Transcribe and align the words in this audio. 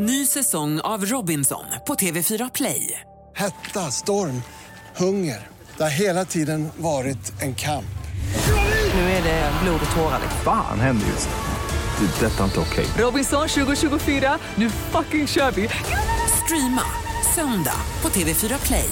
Ny 0.00 0.26
säsong 0.26 0.80
av 0.80 1.04
Robinson 1.04 1.64
på 1.86 1.94
TV4 1.94 2.50
Play. 2.54 3.00
Hetta, 3.36 3.80
storm, 3.80 4.42
hunger. 4.96 5.48
Det 5.76 5.82
har 5.82 5.90
hela 5.90 6.24
tiden 6.24 6.68
varit 6.76 7.42
en 7.42 7.54
kamp. 7.54 7.98
Nu 8.94 9.00
är 9.00 9.22
det 9.22 9.52
blod 9.62 9.80
och 9.90 9.96
tårar. 9.96 10.20
Fan 10.44 10.80
händer 10.80 11.06
just 11.06 11.28
nu. 11.28 12.06
Det. 12.06 12.26
är 12.26 12.30
Detta 12.30 12.40
är 12.40 12.44
inte 12.44 12.60
okej. 12.60 12.86
Robinson 13.04 13.48
2024, 13.48 14.38
nu 14.54 14.70
fucking 14.70 15.26
kör 15.26 15.50
vi! 15.50 15.68
Streama 16.44 16.82
söndag 17.34 17.80
på 18.00 18.08
TV4 18.08 18.66
Play. 18.66 18.90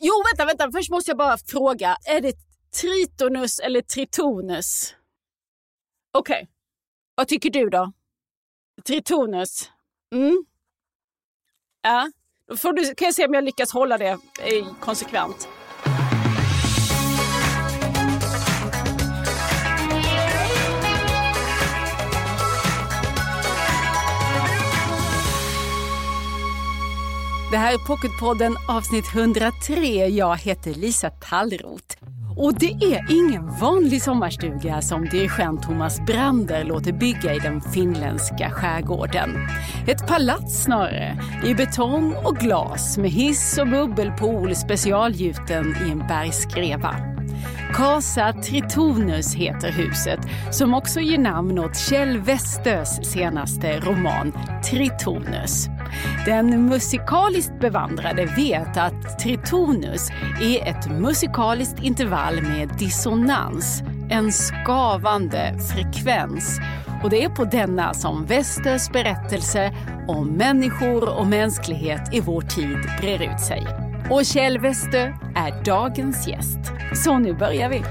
Jo, 0.00 0.14
vänta, 0.30 0.44
vänta. 0.44 0.78
Först 0.78 0.90
måste 0.90 1.10
jag 1.10 1.18
bara 1.18 1.38
fråga. 1.38 1.96
Är 2.04 2.20
det 2.20 2.32
tritonus 2.80 3.58
eller 3.58 3.82
tritonus? 3.82 4.94
Okej. 6.18 6.48
Vad 7.14 7.28
tycker 7.28 7.50
du 7.50 7.70
då? 7.70 7.92
Tritonus? 8.86 9.70
Mm. 10.14 10.44
Ja, 11.82 12.10
då 12.48 12.56
får 12.56 12.72
du, 12.72 12.94
kan 12.94 13.06
jag 13.06 13.14
se 13.14 13.26
om 13.26 13.34
jag 13.34 13.44
lyckas 13.44 13.72
hålla 13.72 13.98
det 13.98 14.08
eh, 14.08 14.74
konsekvent. 14.80 15.48
Det 27.50 27.56
här 27.56 27.74
är 27.74 27.78
Pocketpodden 27.78 28.56
avsnitt 28.68 29.14
103. 29.14 30.08
Jag 30.08 30.36
heter 30.36 30.74
Lisa 30.74 31.10
Tallroth. 31.10 31.96
Och 32.36 32.58
det 32.58 32.72
är 32.72 33.06
ingen 33.10 33.50
vanlig 33.60 34.02
sommarstuga 34.02 34.82
som 34.82 35.04
dirigent 35.04 35.62
Thomas 35.62 36.00
Brander 36.00 36.64
låter 36.64 36.92
bygga 36.92 37.34
i 37.34 37.38
den 37.38 37.60
finländska 37.60 38.50
skärgården. 38.50 39.30
Ett 39.86 40.06
palats 40.06 40.62
snarare, 40.62 41.22
i 41.44 41.54
betong 41.54 42.14
och 42.24 42.36
glas 42.36 42.98
med 42.98 43.10
hiss 43.10 43.58
och 43.58 43.68
bubbelpool 43.68 44.56
specialgjuten 44.56 45.76
i 45.86 45.90
en 45.90 45.98
bergskreva. 45.98 46.96
Casa 47.74 48.32
Tritonus 48.32 49.34
heter 49.34 49.72
huset, 49.72 50.20
som 50.50 50.74
också 50.74 51.00
ger 51.00 51.18
namn 51.18 51.58
åt 51.58 51.76
Kjell 51.76 52.18
Westös 52.18 53.12
senaste 53.12 53.80
roman 53.80 54.32
Tritonus. 54.70 55.68
Den 56.26 56.66
musikaliskt 56.66 57.60
bevandrade 57.60 58.26
vet 58.26 58.76
att 58.76 59.18
tritonus 59.18 60.08
är 60.40 60.68
ett 60.68 60.90
musikaliskt 60.90 61.82
intervall 61.82 62.42
med 62.42 62.68
dissonans, 62.78 63.82
en 64.10 64.32
skavande 64.32 65.54
frekvens. 65.72 66.60
Och 67.02 67.10
det 67.10 67.24
är 67.24 67.28
på 67.28 67.44
denna 67.44 67.94
som 67.94 68.26
Westers 68.26 68.90
berättelse 68.90 69.72
om 70.08 70.28
människor 70.28 71.18
och 71.18 71.26
mänsklighet 71.26 72.14
i 72.14 72.20
vår 72.20 72.40
tid 72.40 72.78
brer 73.00 73.22
ut 73.22 73.40
sig. 73.40 73.79
Och 74.10 74.24
Kjell 74.24 74.58
Westö 74.58 75.12
är 75.36 75.64
dagens 75.64 76.28
gäst. 76.28 76.58
Så 77.04 77.18
nu 77.18 77.34
börjar 77.34 77.68
vi. 77.68 77.82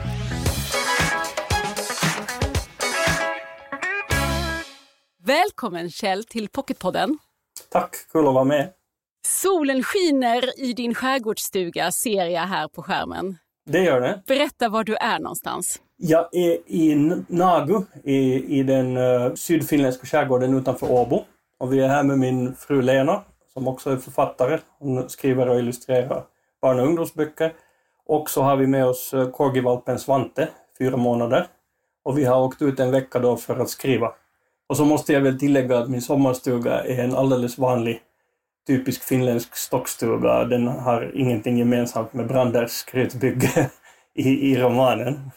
Välkommen 5.24 5.90
Kjell 5.90 6.24
till 6.24 6.50
Pocketpodden. 6.50 7.18
Tack, 7.70 7.96
kul 8.12 8.28
att 8.28 8.34
vara 8.34 8.44
med. 8.44 8.70
Solen 9.28 9.84
skiner 9.84 10.60
i 10.60 10.74
din 10.74 10.96
skärgårdsstuga 10.96 11.92
ser 11.92 12.26
jag 12.26 12.42
här 12.42 12.68
på 12.68 12.84
skärmen. 12.84 13.38
Det 13.70 13.84
gör 13.84 14.02
det. 14.02 14.22
Berätta 14.28 14.70
var 14.70 14.84
du 14.84 14.96
är 14.96 15.20
någonstans. 15.20 15.82
Jag 15.98 16.36
är 16.36 16.72
i 16.72 16.96
Nagu 17.28 17.82
i, 18.04 18.20
i 18.60 18.64
den 18.64 18.98
uh, 18.98 19.34
sydfinländska 19.34 20.08
skärgården 20.08 20.58
utanför 20.58 20.92
Åbo. 20.92 21.24
Och 21.60 21.74
vi 21.74 21.80
är 21.80 21.88
här 21.88 22.04
med 22.04 22.20
min 22.20 22.56
fru 22.56 22.82
Lena 22.82 23.24
som 23.60 23.68
också 23.68 23.90
är 23.90 23.98
författare. 23.98 24.60
Hon 24.80 25.10
skriver 25.10 25.50
och 25.50 25.60
illustrerar 25.60 26.24
barn 26.62 26.80
och 26.80 26.86
ungdomsböcker. 26.86 27.54
Och 28.06 28.30
så 28.30 28.42
har 28.42 28.58
vi 28.58 28.68
med 28.68 28.86
oss 28.86 29.14
uh, 29.14 29.32
corgivalpen 29.32 30.00
Svante, 30.00 30.50
fyra 30.78 30.98
månader. 30.98 31.48
Och 32.04 32.18
vi 32.18 32.26
har 32.26 32.42
åkt 32.42 32.62
ut 32.62 32.80
en 32.80 32.92
vecka 32.92 33.20
då 33.20 33.38
för 33.38 33.60
att 33.60 33.70
skriva. 33.70 34.14
Och 34.68 34.78
så 34.78 34.86
måste 34.86 35.14
jag 35.14 35.22
väl 35.22 35.40
tillägga 35.40 35.78
att 35.78 35.90
min 35.90 36.02
sommarstuga 36.02 36.84
är 36.84 37.04
en 37.04 37.16
alldeles 37.16 37.58
vanlig 37.58 38.02
typisk 38.68 39.04
finländsk 39.04 39.56
stockstuga. 39.56 40.44
Den 40.44 40.68
har 40.68 41.12
ingenting 41.16 41.58
gemensamt 41.58 42.14
med 42.14 42.28
Branders 42.28 42.72
skrytbygge 42.72 43.70
i, 44.16 44.52
i 44.52 44.58
romanen. 44.58 45.32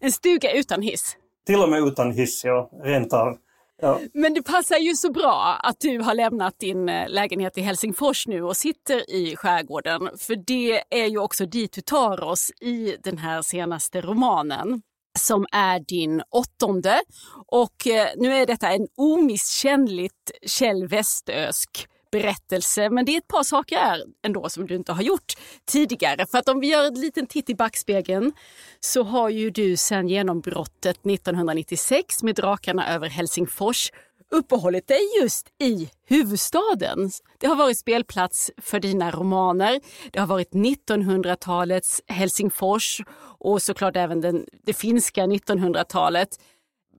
En 0.00 0.12
stuga 0.12 0.52
utan 0.52 0.82
hiss? 0.82 1.16
Till 1.46 1.62
och 1.62 1.68
med 1.68 1.80
utan 1.80 2.12
hiss, 2.12 2.44
ja. 2.44 2.70
Rent 2.82 3.12
av. 3.12 3.36
Ja. 3.82 4.00
Men 4.14 4.34
det 4.34 4.42
passar 4.42 4.76
ju 4.76 4.94
så 4.94 5.12
bra 5.12 5.58
att 5.62 5.80
du 5.80 5.98
har 5.98 6.14
lämnat 6.14 6.58
din 6.58 6.88
eh, 6.88 7.08
lägenhet 7.08 7.58
i 7.58 7.60
Helsingfors 7.60 8.26
nu 8.26 8.42
och 8.42 8.56
sitter 8.56 9.10
i 9.10 9.36
skärgården. 9.36 10.10
För 10.18 10.36
det 10.46 10.82
är 10.90 11.06
ju 11.06 11.18
också 11.18 11.46
dit 11.46 11.72
du 11.72 11.80
tar 11.80 12.24
oss 12.24 12.50
i 12.60 12.96
den 13.02 13.18
här 13.18 13.42
senaste 13.42 14.00
romanen 14.00 14.82
som 15.18 15.46
är 15.52 15.80
din 15.80 16.22
åttonde. 16.30 17.00
Och 17.46 17.86
eh, 17.86 18.08
nu 18.16 18.34
är 18.34 18.46
detta 18.46 18.72
en 18.72 18.86
omisskännligt 18.96 20.30
Kjell 20.46 20.86
Westösk 20.86 21.86
berättelse. 22.10 22.90
Men 22.90 23.04
det 23.04 23.12
är 23.12 23.18
ett 23.18 23.28
par 23.28 23.42
saker 23.42 23.76
här 23.76 24.02
ändå 24.22 24.48
som 24.48 24.66
du 24.66 24.74
inte 24.74 24.92
har 24.92 25.02
gjort 25.02 25.32
tidigare. 25.64 26.26
För 26.26 26.38
att 26.38 26.48
om 26.48 26.60
vi 26.60 26.66
gör 26.66 26.86
en 26.86 27.00
liten 27.00 27.26
titt 27.26 27.50
i 27.50 27.54
backspegeln 27.54 28.32
så 28.80 29.02
har 29.02 29.28
ju 29.28 29.50
du 29.50 29.76
sedan 29.76 30.08
genombrottet 30.08 31.06
1996 31.06 32.22
med 32.22 32.34
Drakarna 32.34 32.94
över 32.94 33.08
Helsingfors 33.08 33.90
uppehållit 34.30 34.88
dig 34.88 35.00
just 35.20 35.48
i 35.58 35.90
huvudstaden. 36.06 37.10
Det 37.38 37.46
har 37.46 37.56
varit 37.56 37.78
spelplats 37.78 38.50
för 38.56 38.80
dina 38.80 39.10
romaner. 39.10 39.80
Det 40.10 40.18
har 40.18 40.26
varit 40.26 40.50
1900-talets 40.50 42.02
Helsingfors 42.06 43.00
och 43.38 43.62
såklart 43.62 43.96
även 43.96 44.20
den, 44.20 44.46
det 44.62 44.72
finska 44.72 45.26
1900-talet. 45.26 46.28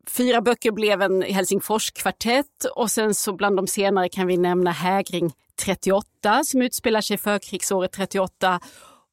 Fyra 0.07 0.41
böcker 0.41 0.71
blev 0.71 1.01
en 1.01 1.21
Helsingforskvartett 1.21 2.65
och 2.75 2.91
sen 2.91 3.13
så 3.13 3.33
bland 3.33 3.55
de 3.55 3.67
senare 3.67 4.09
kan 4.09 4.27
vi 4.27 4.37
nämna 4.37 4.71
Hägring 4.71 5.33
38 5.65 6.43
som 6.43 6.61
utspelar 6.61 7.01
sig 7.01 7.17
förkrigsåret 7.17 7.91
38 7.91 8.59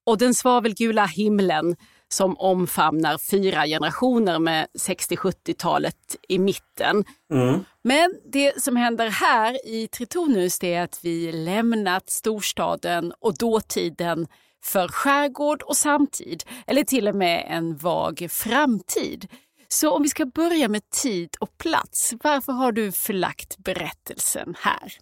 och 0.07 0.19
Den 0.19 0.35
svavelgula 0.35 1.07
himlen 1.07 1.77
som 2.09 2.37
omfamnar 2.39 3.19
fyra 3.19 3.67
generationer 3.67 4.39
med 4.39 4.67
60-70-talet 4.79 6.17
i 6.29 6.39
mitten. 6.39 7.05
Mm. 7.33 7.65
Men 7.83 8.15
det 8.33 8.63
som 8.63 8.77
händer 8.77 9.09
här 9.09 9.67
i 9.67 9.89
Tritonus 9.89 10.63
är 10.63 10.83
att 10.83 11.01
vi 11.03 11.33
lämnat 11.33 12.11
storstaden 12.11 13.13
och 13.21 13.39
dåtiden 13.39 14.27
för 14.65 14.89
skärgård 14.89 15.63
och 15.63 15.77
samtid, 15.77 16.45
eller 16.67 16.85
till 16.85 17.09
och 17.09 17.15
med 17.15 17.47
en 17.49 17.77
vag 17.77 18.27
framtid. 18.31 19.29
Så 19.69 19.91
om 19.91 20.03
vi 20.03 20.09
ska 20.09 20.27
börja 20.27 20.69
med 20.69 20.91
tid 20.91 21.37
och 21.41 21.59
plats, 21.59 22.15
varför 22.25 22.53
har 22.53 22.73
du 22.73 22.93
förlagt 22.93 23.59
berättelsen 23.59 24.55
här? 24.59 24.93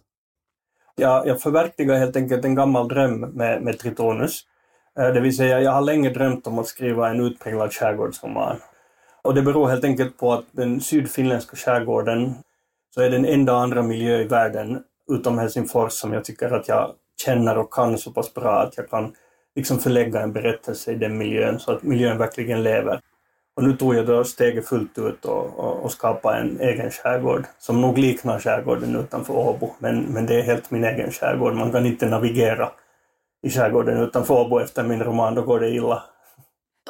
Ja, 0.95 1.23
jag 1.25 1.41
förverkligar 1.41 1.95
helt 1.95 2.15
enkelt 2.15 2.45
en 2.45 2.55
gammal 2.55 2.87
dröm 2.87 3.19
med, 3.19 3.61
med 3.61 3.79
Tritonus. 3.79 4.41
Eh, 4.99 5.07
det 5.07 5.21
vill 5.21 5.37
säga, 5.37 5.61
jag 5.61 5.71
har 5.71 5.81
länge 5.81 6.09
drömt 6.09 6.47
om 6.47 6.59
att 6.59 6.67
skriva 6.67 7.09
en 7.09 7.19
utpräglad 7.19 7.73
skärgårdsroman. 7.73 8.57
Och 9.21 9.33
det 9.33 9.41
beror 9.41 9.67
helt 9.67 9.83
enkelt 9.83 10.17
på 10.17 10.33
att 10.33 10.45
den 10.51 10.81
sydfinländska 10.81 11.55
skärgården 11.55 12.35
så 12.95 13.01
är 13.01 13.09
den 13.09 13.25
enda 13.25 13.53
andra 13.53 13.83
miljö 13.83 14.21
i 14.21 14.23
världen 14.23 14.83
utom 15.11 15.37
Helsingfors 15.37 15.93
som 15.93 16.13
jag 16.13 16.25
tycker 16.25 16.51
att 16.51 16.67
jag 16.67 16.93
känner 17.21 17.57
och 17.57 17.73
kan 17.73 17.97
så 17.97 18.11
pass 18.11 18.33
bra 18.33 18.61
att 18.61 18.77
jag 18.77 18.89
kan 18.89 19.13
liksom 19.55 19.79
förlägga 19.79 20.21
en 20.21 20.33
berättelse 20.33 20.91
i 20.91 20.95
den 20.95 21.17
miljön 21.17 21.59
så 21.59 21.71
att 21.71 21.83
miljön 21.83 22.17
verkligen 22.17 22.63
lever. 22.63 23.01
Och 23.57 23.63
nu 23.63 23.77
tog 23.77 23.95
jag 23.95 24.05
då 24.05 24.23
steget 24.23 24.67
fullt 24.67 24.97
ut 24.97 25.25
och, 25.25 25.59
och, 25.59 25.83
och 25.83 25.91
skapade 25.91 26.37
en 26.37 26.61
egen 26.61 26.91
skärgård 26.91 27.45
som 27.59 27.81
nog 27.81 27.97
liknar 27.97 28.39
skärgården 28.39 28.95
utanför 28.95 29.33
Åbo, 29.33 29.69
men, 29.79 29.99
men 30.01 30.25
det 30.25 30.39
är 30.39 30.41
helt 30.41 30.71
min 30.71 30.83
egen 30.83 31.11
skärgård. 31.11 31.53
Man 31.53 31.71
kan 31.71 31.85
inte 31.85 32.05
navigera 32.05 32.71
i 33.43 33.49
skärgården 33.49 33.97
utanför 33.97 34.33
Åbo 34.33 34.59
efter 34.59 34.83
min 34.83 35.03
roman, 35.03 35.35
då 35.35 35.41
går 35.41 35.59
det 35.59 35.69
illa. 35.69 36.03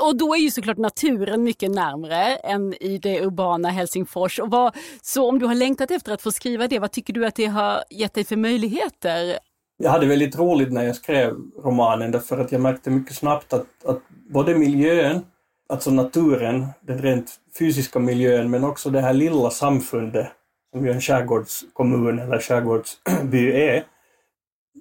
Och 0.01 0.17
då 0.17 0.35
är 0.35 0.39
ju 0.39 0.51
såklart 0.51 0.77
naturen 0.77 1.43
mycket 1.43 1.71
närmre 1.71 2.35
än 2.35 2.73
i 2.73 2.97
det 2.97 3.25
urbana 3.25 3.69
Helsingfors. 3.69 4.39
Och 4.39 4.51
vad, 4.51 4.75
så 5.01 5.29
om 5.29 5.39
du 5.39 5.45
har 5.45 5.55
längtat 5.55 5.91
efter 5.91 6.13
att 6.13 6.21
få 6.21 6.31
skriva 6.31 6.67
det, 6.67 6.79
vad 6.79 6.91
tycker 6.91 7.13
du 7.13 7.25
att 7.25 7.35
det 7.35 7.45
har 7.45 7.83
gett 7.89 8.13
dig 8.13 8.23
för 8.23 8.35
möjligheter? 8.35 9.39
Jag 9.77 9.91
hade 9.91 10.05
väldigt 10.05 10.39
roligt 10.39 10.73
när 10.73 10.83
jag 10.83 10.95
skrev 10.95 11.33
romanen 11.63 12.11
därför 12.11 12.37
att 12.37 12.51
jag 12.51 12.61
märkte 12.61 12.89
mycket 12.89 13.15
snabbt 13.15 13.53
att, 13.53 13.85
att 13.85 14.01
både 14.29 14.55
miljön, 14.55 15.25
alltså 15.69 15.91
naturen, 15.91 16.67
den 16.81 16.97
rent 16.97 17.35
fysiska 17.59 17.99
miljön, 17.99 18.49
men 18.49 18.63
också 18.63 18.89
det 18.89 19.01
här 19.01 19.13
lilla 19.13 19.49
samfundet 19.49 20.27
som 20.71 20.85
ju 20.85 20.91
en 20.91 21.01
skärgårdskommun 21.01 22.19
eller 22.19 22.39
skärgårdsby 22.39 23.51
är. 23.51 23.83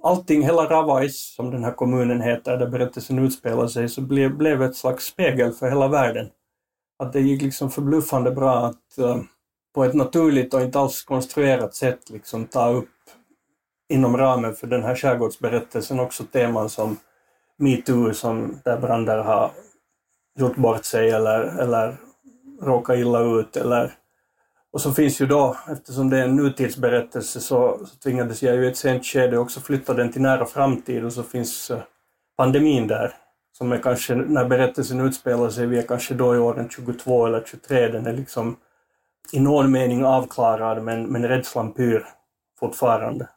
Allting, 0.02 0.42
hela 0.42 0.64
Ravais, 0.64 1.34
som 1.34 1.50
den 1.50 1.64
här 1.64 1.72
kommunen 1.72 2.20
heter, 2.20 2.56
där 2.56 2.66
berättelsen 2.66 3.18
utspelar 3.18 3.66
sig, 3.66 3.88
så 3.88 4.00
blev, 4.00 4.36
blev 4.36 4.62
ett 4.62 4.76
slags 4.76 5.04
spegel 5.04 5.52
för 5.52 5.68
hela 5.68 5.88
världen. 5.88 6.30
Att 6.98 7.12
det 7.12 7.20
gick 7.20 7.42
liksom 7.42 7.70
förbluffande 7.70 8.30
bra 8.30 8.66
att 8.66 8.98
uh, 8.98 9.22
på 9.74 9.84
ett 9.84 9.94
naturligt 9.94 10.54
och 10.54 10.60
inte 10.60 10.78
alls 10.78 11.02
konstruerat 11.02 11.74
sätt 11.74 12.10
liksom 12.10 12.46
ta 12.46 12.70
upp 12.70 12.88
inom 13.88 14.16
ramen 14.16 14.54
för 14.54 14.66
den 14.66 14.82
här 14.82 14.94
skärgårdsberättelsen 14.94 16.00
också 16.00 16.24
teman 16.24 16.70
som 16.70 16.96
metoo, 17.58 18.14
som 18.14 18.60
där 18.64 18.80
Brander 18.80 19.18
har 19.18 19.50
gjort 20.36 20.56
bort 20.56 20.84
sig 20.84 21.10
eller, 21.10 21.40
eller 21.60 21.96
råkat 22.62 22.98
illa 22.98 23.20
ut. 23.20 23.56
Eller, 23.56 23.92
och 24.72 24.80
så 24.80 24.92
finns 24.92 25.20
ju 25.20 25.26
då, 25.26 25.56
eftersom 25.70 26.10
det 26.10 26.18
är 26.18 26.24
en 26.24 26.36
nutidsberättelse, 26.36 27.40
så, 27.40 27.80
så 27.86 27.96
tvingades 27.96 28.42
jag 28.42 28.56
ju 28.56 28.64
i 28.64 28.68
ett 28.68 28.76
sent 28.76 29.04
skede 29.04 29.38
också 29.38 29.60
flytta 29.60 29.94
den 29.94 30.12
till 30.12 30.22
nära 30.22 30.46
framtid 30.46 31.04
och 31.04 31.12
så 31.12 31.22
finns 31.22 31.70
eh, 31.70 31.78
pandemin 32.36 32.86
där, 32.86 33.12
som 33.52 33.72
är 33.72 33.78
kanske, 33.78 34.14
när 34.14 34.44
berättelsen 34.44 35.00
utspelar 35.00 35.50
sig, 35.50 35.66
vi 35.66 35.78
är 35.78 35.82
kanske 35.82 36.14
då 36.14 36.34
i 36.34 36.38
åren 36.38 36.68
22 36.68 37.26
eller 37.26 37.42
23, 37.46 37.88
den 37.88 38.06
är 38.06 38.12
liksom 38.12 38.56
i 39.32 39.40
någon 39.40 39.70
mening 39.70 40.04
avklarad 40.04 40.82
men, 40.82 41.06
men 41.06 41.28
rädslan 41.28 41.72
pyr 41.72 42.06
fortfarande. 42.58 43.28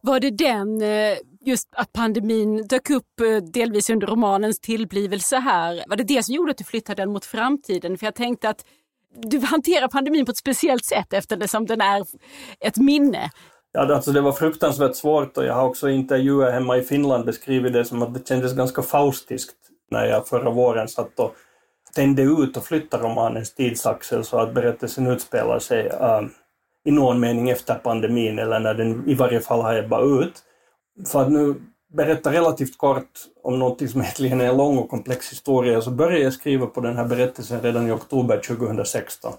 Var 0.00 0.20
det 0.20 0.30
den, 0.30 0.82
eh, 0.82 1.18
just 1.40 1.68
att 1.72 1.92
pandemin 1.92 2.66
dök 2.66 2.90
upp 2.90 3.20
eh, 3.20 3.36
delvis 3.36 3.90
under 3.90 4.06
romanens 4.06 4.60
tillblivelse 4.60 5.36
här, 5.36 5.84
var 5.86 5.96
det 5.96 6.04
det 6.04 6.22
som 6.22 6.34
gjorde 6.34 6.50
att 6.50 6.58
du 6.58 6.64
flyttade 6.64 7.02
den 7.02 7.12
mot 7.12 7.24
framtiden? 7.24 7.98
För 7.98 8.06
jag 8.06 8.14
tänkte 8.14 8.48
att 8.48 8.64
du 9.22 9.40
hanterar 9.40 9.88
pandemin 9.88 10.24
på 10.24 10.30
ett 10.30 10.36
speciellt 10.36 10.84
sätt 10.84 11.12
eftersom 11.12 11.66
den 11.66 11.80
är 11.80 12.04
ett 12.60 12.76
minne. 12.76 13.30
Ja, 13.72 13.94
alltså 13.94 14.12
det 14.12 14.20
var 14.20 14.32
fruktansvärt 14.32 14.96
svårt 14.96 15.36
och 15.36 15.44
jag 15.44 15.54
har 15.54 15.64
också 15.64 15.90
i 15.90 15.94
intervjuer 15.94 16.52
hemma 16.52 16.76
i 16.76 16.82
Finland 16.82 17.24
beskrivit 17.24 17.72
det 17.72 17.84
som 17.84 18.02
att 18.02 18.14
det 18.14 18.28
kändes 18.28 18.54
ganska 18.54 18.82
faustiskt 18.82 19.56
när 19.90 20.06
jag 20.06 20.28
förra 20.28 20.50
våren 20.50 20.88
satt 20.88 21.20
och 21.20 21.34
tände 21.94 22.22
ut 22.22 22.56
och 22.56 22.64
flyttade 22.64 23.02
romanens 23.02 23.54
tidsaxel 23.54 24.24
så 24.24 24.38
att 24.38 24.54
berättelsen 24.54 25.06
utspelar 25.06 25.58
sig 25.58 25.86
uh, 25.86 26.28
i 26.84 26.90
någon 26.90 27.20
mening 27.20 27.50
efter 27.50 27.74
pandemin 27.74 28.38
eller 28.38 28.60
när 28.60 28.74
den 28.74 29.08
i 29.08 29.14
varje 29.14 29.40
fall 29.40 29.60
har 29.60 29.74
ebbat 29.74 30.04
ut. 30.04 30.42
För 31.06 31.22
att 31.22 31.32
nu 31.32 31.54
berätta 31.92 32.32
relativt 32.32 32.78
kort 32.78 33.10
om 33.42 33.58
något 33.58 33.90
som 33.90 34.00
egentligen 34.00 34.40
är 34.40 34.48
en 34.48 34.56
lång 34.56 34.78
och 34.78 34.90
komplex 34.90 35.32
historia 35.32 35.80
så 35.80 35.90
började 35.90 36.24
jag 36.24 36.32
skriva 36.32 36.66
på 36.66 36.80
den 36.80 36.96
här 36.96 37.04
berättelsen 37.04 37.60
redan 37.60 37.88
i 37.88 37.90
oktober 37.90 38.40
2016. 38.46 39.32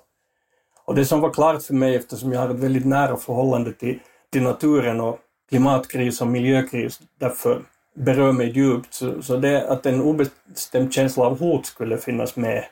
Och 0.86 0.96
det 0.96 1.06
som 1.06 1.22
var 1.22 1.34
klart 1.34 1.64
för 1.64 1.74
mig 1.74 1.96
eftersom 1.96 2.34
jag 2.34 2.40
har 2.40 2.50
ett 2.50 2.60
väldigt 2.60 2.86
nära 2.86 3.18
förhållande 3.18 3.74
till, 3.74 4.00
till 4.32 4.44
naturen 4.44 5.02
och 5.02 5.20
klimatkris 5.50 6.22
och 6.22 6.28
miljökris 6.28 7.00
därför 7.20 7.62
berör 7.96 8.32
mig 8.32 8.50
djupt. 8.50 8.94
Så, 8.94 9.22
så 9.22 9.38
det 9.38 9.70
att 9.70 9.86
en 9.86 10.02
obestämd 10.02 10.94
känsla 10.94 11.26
av 11.26 11.40
hot 11.40 11.66
skulle 11.66 11.98
finnas 11.98 12.36
med 12.36 12.66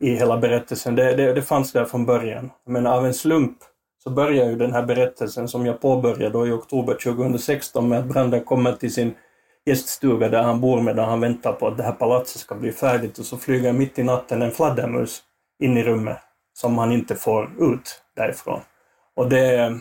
i 0.00 0.14
hela 0.14 0.36
berättelsen, 0.36 0.94
det, 0.94 1.16
det, 1.16 1.32
det 1.32 1.42
fanns 1.42 1.72
där 1.72 1.84
från 1.84 2.06
början. 2.06 2.50
Men 2.66 2.86
av 2.86 3.06
en 3.06 3.14
slump 3.14 3.58
så 4.04 4.10
börjar 4.10 4.46
ju 4.46 4.56
den 4.56 4.72
här 4.72 4.82
berättelsen 4.82 5.48
som 5.48 5.66
jag 5.66 5.80
påbörjade 5.80 6.48
i 6.48 6.50
oktober 6.50 6.94
2016 6.94 7.88
med 7.88 7.98
att 7.98 8.04
branden 8.06 8.44
kommer 8.44 8.72
till 8.72 8.94
sin 8.94 9.14
gäststuga 9.66 10.28
där 10.28 10.42
han 10.42 10.60
bor 10.60 10.80
medan 10.80 11.08
han 11.08 11.20
väntar 11.20 11.52
på 11.52 11.66
att 11.66 11.76
det 11.76 11.82
här 11.82 11.92
palatset 11.92 12.40
ska 12.40 12.54
bli 12.54 12.72
färdigt 12.72 13.18
och 13.18 13.24
så 13.24 13.36
flyger 13.36 13.72
mitt 13.72 13.98
i 13.98 14.02
natten 14.02 14.42
en 14.42 14.50
fladdermus 14.50 15.22
in 15.62 15.76
i 15.76 15.82
rummet 15.82 16.18
som 16.54 16.78
han 16.78 16.92
inte 16.92 17.14
får 17.14 17.50
ut 17.60 18.02
därifrån. 18.16 18.60
Och 19.16 19.28
det, 19.28 19.78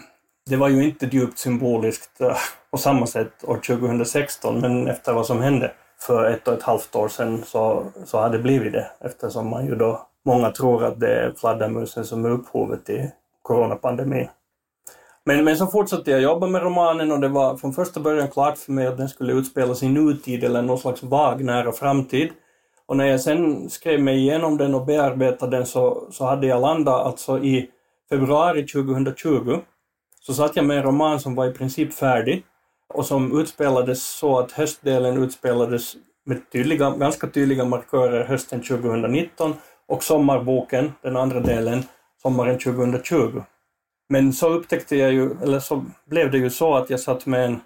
det 0.50 0.56
var 0.56 0.70
ju 0.70 0.84
inte 0.84 1.06
djupt 1.06 1.38
symboliskt 1.38 2.22
eh, 2.22 2.38
på 2.72 2.78
samma 2.78 3.08
sätt 3.08 3.44
år 3.44 3.58
2016 3.58 4.60
men 4.60 4.88
efter 4.88 5.14
vad 5.14 5.26
som 5.26 5.42
hände 5.42 5.72
för 6.00 6.26
ett 6.26 6.48
och 6.48 6.54
ett 6.54 6.64
halvt 6.64 6.96
år 6.96 7.08
sedan 7.08 7.44
så, 7.46 7.86
så 8.06 8.20
har 8.20 8.30
det 8.30 8.40
blivit 8.40 8.74
det 8.74 8.92
eftersom 9.00 9.50
man 9.50 9.66
ju 9.66 9.76
då, 9.76 10.08
många 10.26 10.52
tror 10.52 10.84
att 10.86 11.00
det 11.00 11.16
är 11.16 11.34
fladdermusen 11.38 12.06
som 12.06 12.26
är 12.26 12.30
upphovet 12.30 12.86
till 12.86 13.10
coronapandemin. 13.44 14.28
Men, 15.26 15.44
men 15.44 15.58
så 15.58 15.68
fortsatte 15.68 16.12
jag 16.12 16.22
jobba 16.22 16.48
med 16.48 16.62
romanen 16.62 17.12
och 17.12 17.20
det 17.20 17.28
var 17.28 17.58
från 17.58 17.74
första 17.74 18.00
början 18.00 18.28
klart 18.28 18.58
för 18.58 18.72
mig 18.72 18.88
att 18.88 18.98
den 18.98 19.10
skulle 19.10 19.34
utspelas 19.34 19.84
i 19.84 19.90
nutid 19.90 20.44
eller 20.44 20.62
någon 20.62 20.78
slags 20.78 21.04
vag 21.04 21.44
nära 21.44 21.72
framtid. 21.72 22.30
Och 22.86 22.98
när 22.98 23.06
jag 23.06 23.22
sen 23.22 23.70
skrev 23.70 24.02
mig 24.02 24.18
igenom 24.18 24.58
den 24.58 24.76
och 24.76 24.86
bearbetade 24.86 25.58
den 25.58 25.66
så, 25.66 26.08
så 26.12 26.26
hade 26.26 26.48
jag 26.48 26.62
landat 26.62 27.06
alltså 27.06 27.40
i 27.40 27.70
februari 28.10 28.68
2020 28.68 29.60
så 30.20 30.34
satt 30.34 30.56
jag 30.56 30.66
med 30.66 30.78
en 30.78 30.84
roman 30.84 31.20
som 31.20 31.36
var 31.36 31.46
i 31.46 31.54
princip 31.54 31.94
färdig 31.94 32.46
och 32.94 33.06
som 33.06 33.40
utspelades 33.40 34.04
så 34.04 34.40
att 34.40 34.52
höstdelen 34.52 35.24
utspelades 35.24 35.96
med 36.26 36.52
tydliga, 36.52 36.92
ganska 36.92 37.28
tydliga 37.28 37.66
markörer 37.66 38.26
hösten 38.26 38.62
2019 38.62 39.54
och 39.88 40.04
sommarboken, 40.04 40.92
den 41.02 41.18
andra 41.18 41.40
delen, 41.40 41.84
sommaren 42.24 42.60
2020. 42.60 43.42
Men 44.10 44.34
så 44.34 44.50
upptäckte 44.50 44.96
jag 44.96 45.14
ju, 45.14 45.32
eller 45.42 45.60
så 45.60 45.86
blev 46.06 46.32
det 46.32 46.38
ju 46.38 46.50
så 46.50 46.76
att 46.76 46.90
jag 46.90 47.00
satt 47.00 47.26
med 47.26 47.46
en 47.46 47.62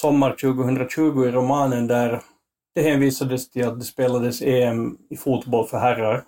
sommar 0.00 0.30
2020 0.30 1.24
i 1.26 1.30
romanen 1.30 1.86
där 1.86 2.20
det 2.74 2.82
hänvisades 2.82 3.50
till 3.50 3.68
att 3.68 3.78
det 3.78 3.84
spelades 3.84 4.42
EM 4.42 4.98
i 5.10 5.16
fotboll 5.16 5.66
för 5.66 5.78
herrar 5.78 6.24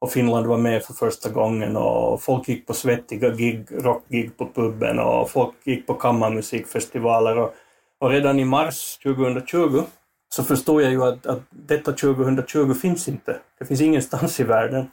och 0.00 0.12
Finland 0.12 0.46
var 0.46 0.58
med 0.58 0.82
för 0.82 0.92
första 0.92 1.30
gången 1.30 1.76
och 1.76 2.22
folk 2.22 2.48
gick 2.48 2.66
på 2.66 2.74
svettiga 2.74 3.30
gig, 3.30 3.66
rockgig 3.70 4.36
på 4.36 4.46
puben 4.46 4.98
och 4.98 5.30
folk 5.30 5.54
gick 5.64 5.86
på 5.86 5.94
kammarmusikfestivaler 5.94 7.38
och, 7.38 7.54
och 7.98 8.10
redan 8.10 8.38
i 8.38 8.44
mars 8.44 8.98
2020 9.02 9.82
så 10.34 10.44
förstod 10.44 10.82
jag 10.82 10.90
ju 10.90 11.02
att, 11.04 11.26
att 11.26 11.42
detta 11.50 11.92
2020 11.92 12.74
finns 12.74 13.08
inte. 13.08 13.40
Det 13.58 13.64
finns 13.64 13.80
ingenstans 13.80 14.40
i 14.40 14.44
världen. 14.44 14.90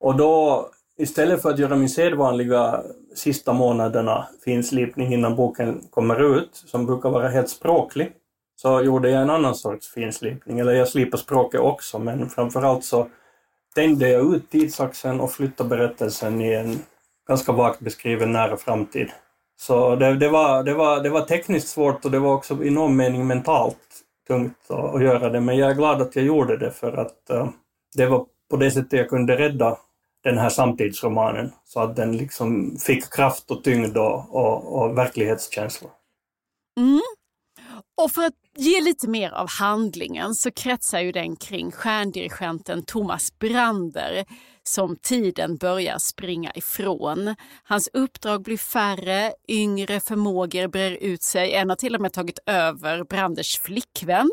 Och 0.00 0.16
då 0.16 0.66
istället 1.00 1.42
för 1.42 1.50
att 1.50 1.58
göra 1.58 1.76
min 1.76 1.88
sedvanliga 1.88 2.82
sista 3.14 3.52
månaderna 3.52 4.28
finslipning 4.44 5.12
innan 5.12 5.36
boken 5.36 5.82
kommer 5.90 6.36
ut, 6.36 6.50
som 6.52 6.86
brukar 6.86 7.10
vara 7.10 7.28
helt 7.28 7.48
språklig, 7.48 8.12
så 8.56 8.82
gjorde 8.82 9.10
jag 9.10 9.22
en 9.22 9.30
annan 9.30 9.54
sorts 9.54 9.88
finslipning. 9.88 10.58
Eller 10.58 10.72
jag 10.72 10.88
slipar 10.88 11.18
språket 11.18 11.60
också, 11.60 11.98
men 11.98 12.28
framförallt 12.28 12.84
så 12.84 13.08
tänjde 13.74 14.08
jag 14.08 14.34
ut 14.34 14.50
tidsaxeln 14.50 15.20
och 15.20 15.32
flyttade 15.32 15.68
berättelsen 15.68 16.40
i 16.40 16.54
en 16.54 16.78
ganska 17.28 17.52
vagt 17.52 17.80
beskriven 17.80 18.32
nära 18.32 18.56
framtid. 18.56 19.10
Så 19.60 19.96
det, 19.96 20.14
det, 20.14 20.28
var, 20.28 20.62
det, 20.62 20.74
var, 20.74 21.02
det 21.02 21.10
var 21.10 21.20
tekniskt 21.20 21.68
svårt 21.68 22.04
och 22.04 22.10
det 22.10 22.18
var 22.18 22.34
också 22.34 22.64
i 22.64 22.70
någon 22.70 22.96
mening 22.96 23.26
mentalt 23.26 23.78
tungt 24.26 24.56
att, 24.68 24.94
att 24.94 25.02
göra 25.02 25.30
det, 25.30 25.40
men 25.40 25.56
jag 25.56 25.70
är 25.70 25.74
glad 25.74 26.02
att 26.02 26.16
jag 26.16 26.24
gjorde 26.24 26.56
det 26.56 26.70
för 26.70 26.92
att 26.92 27.30
uh, 27.30 27.48
det 27.96 28.06
var 28.06 28.26
på 28.50 28.56
det 28.56 28.70
sättet 28.70 28.92
jag 28.92 29.08
kunde 29.08 29.38
rädda 29.38 29.78
den 30.24 30.38
här 30.38 30.48
samtidsromanen 30.48 31.52
så 31.64 31.80
att 31.80 31.96
den 31.96 32.16
liksom 32.16 32.76
fick 32.86 33.12
kraft 33.12 33.50
och 33.50 33.64
tyngd 33.64 33.96
och, 33.96 34.34
och, 34.34 34.82
och 34.82 34.98
verklighetskänsla. 34.98 35.88
Mm. 36.78 37.00
Och 38.02 38.10
för 38.10 38.22
att 38.22 38.34
ge 38.56 38.80
lite 38.80 39.08
mer 39.08 39.30
av 39.30 39.48
handlingen 39.48 40.34
så 40.34 40.50
kretsar 40.50 41.00
ju 41.00 41.12
den 41.12 41.36
kring 41.36 41.70
stjärndirigenten 41.70 42.82
Thomas 42.82 43.38
Brander 43.38 44.24
som 44.62 44.96
tiden 44.96 45.56
börjar 45.56 45.98
springa 45.98 46.52
ifrån. 46.54 47.36
Hans 47.64 47.88
uppdrag 47.92 48.42
blir 48.42 48.56
färre, 48.56 49.32
yngre 49.48 50.00
förmågor 50.00 50.68
brer 50.68 50.90
ut 50.90 51.22
sig. 51.22 51.52
En 51.52 51.68
har 51.68 51.76
till 51.76 51.94
och 51.94 52.00
med 52.00 52.12
tagit 52.12 52.38
över 52.46 53.04
Branders 53.04 53.58
flickvän. 53.58 54.30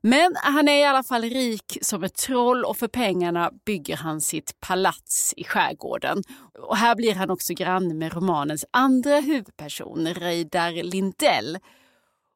Men 0.00 0.32
han 0.36 0.68
är 0.68 0.78
i 0.78 0.84
alla 0.84 1.02
fall 1.02 1.22
rik 1.22 1.78
som 1.82 2.04
ett 2.04 2.14
troll 2.14 2.64
och 2.64 2.76
för 2.76 2.88
pengarna 2.88 3.50
bygger 3.66 3.96
han 3.96 4.20
sitt 4.20 4.60
palats 4.60 5.34
i 5.36 5.44
skärgården. 5.44 6.22
Och 6.58 6.76
här 6.76 6.96
blir 6.96 7.14
han 7.14 7.30
också 7.30 7.54
granne 7.54 7.94
med 7.94 8.14
romanens 8.14 8.64
andra 8.70 9.20
huvudperson, 9.20 10.06
Reidar 10.06 10.82
Lindell. 10.82 11.58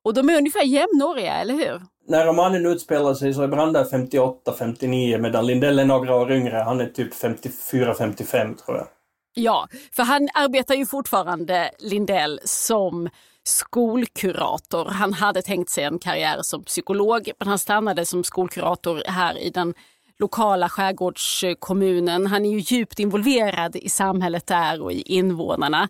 Och 0.04 0.14
de 0.14 0.28
är 0.28 0.38
ungefär 0.38 0.64
jämnåriga, 0.64 1.34
eller 1.34 1.54
hur? 1.54 1.82
När 2.06 2.26
romanen 2.26 2.66
utspelar 2.66 3.14
sig 3.14 3.34
så 3.34 3.42
är 3.42 3.48
Brander 3.48 3.84
58-59 3.84 5.18
medan 5.18 5.46
Lindell 5.46 5.78
är 5.78 5.84
några 5.84 6.16
år 6.16 6.32
yngre. 6.32 6.56
Han 6.56 6.80
är 6.80 6.86
typ 6.86 7.14
54-55 7.14 8.56
tror 8.56 8.76
jag. 8.76 8.86
Ja, 9.34 9.68
för 9.96 10.02
han 10.02 10.28
arbetar 10.34 10.74
ju 10.74 10.86
fortfarande, 10.86 11.70
Lindell, 11.78 12.40
som 12.44 13.08
skolkurator. 13.44 14.84
Han 14.84 15.12
hade 15.12 15.42
tänkt 15.42 15.70
sig 15.70 15.84
en 15.84 15.98
karriär 15.98 16.38
som 16.42 16.64
psykolog, 16.64 17.30
men 17.38 17.48
han 17.48 17.58
stannade 17.58 18.06
som 18.06 18.24
skolkurator 18.24 19.02
här 19.06 19.38
i 19.38 19.50
den 19.50 19.74
lokala 20.18 20.68
skärgårdskommunen. 20.68 22.26
Han 22.26 22.46
är 22.46 22.50
ju 22.50 22.58
djupt 22.58 22.98
involverad 22.98 23.76
i 23.76 23.88
samhället 23.88 24.46
där 24.46 24.82
och 24.82 24.92
i 24.92 25.00
invånarna. 25.00 25.88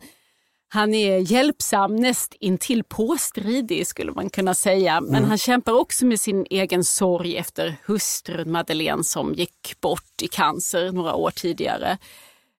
Han 0.74 0.94
är 0.94 1.18
hjälpsam, 1.18 1.96
näst 1.96 2.34
intill 2.40 2.84
påstridig 2.84 3.86
skulle 3.86 4.12
man 4.12 4.30
kunna 4.30 4.54
säga. 4.54 5.00
Men 5.00 5.14
mm. 5.14 5.28
han 5.28 5.38
kämpar 5.38 5.72
också 5.72 6.06
med 6.06 6.20
sin 6.20 6.46
egen 6.50 6.84
sorg 6.84 7.36
efter 7.36 7.76
hustrun 7.86 8.52
Madeleine 8.52 9.04
som 9.04 9.34
gick 9.34 9.80
bort 9.80 10.22
i 10.22 10.28
cancer 10.28 10.92
några 10.92 11.14
år 11.14 11.30
tidigare. 11.30 11.98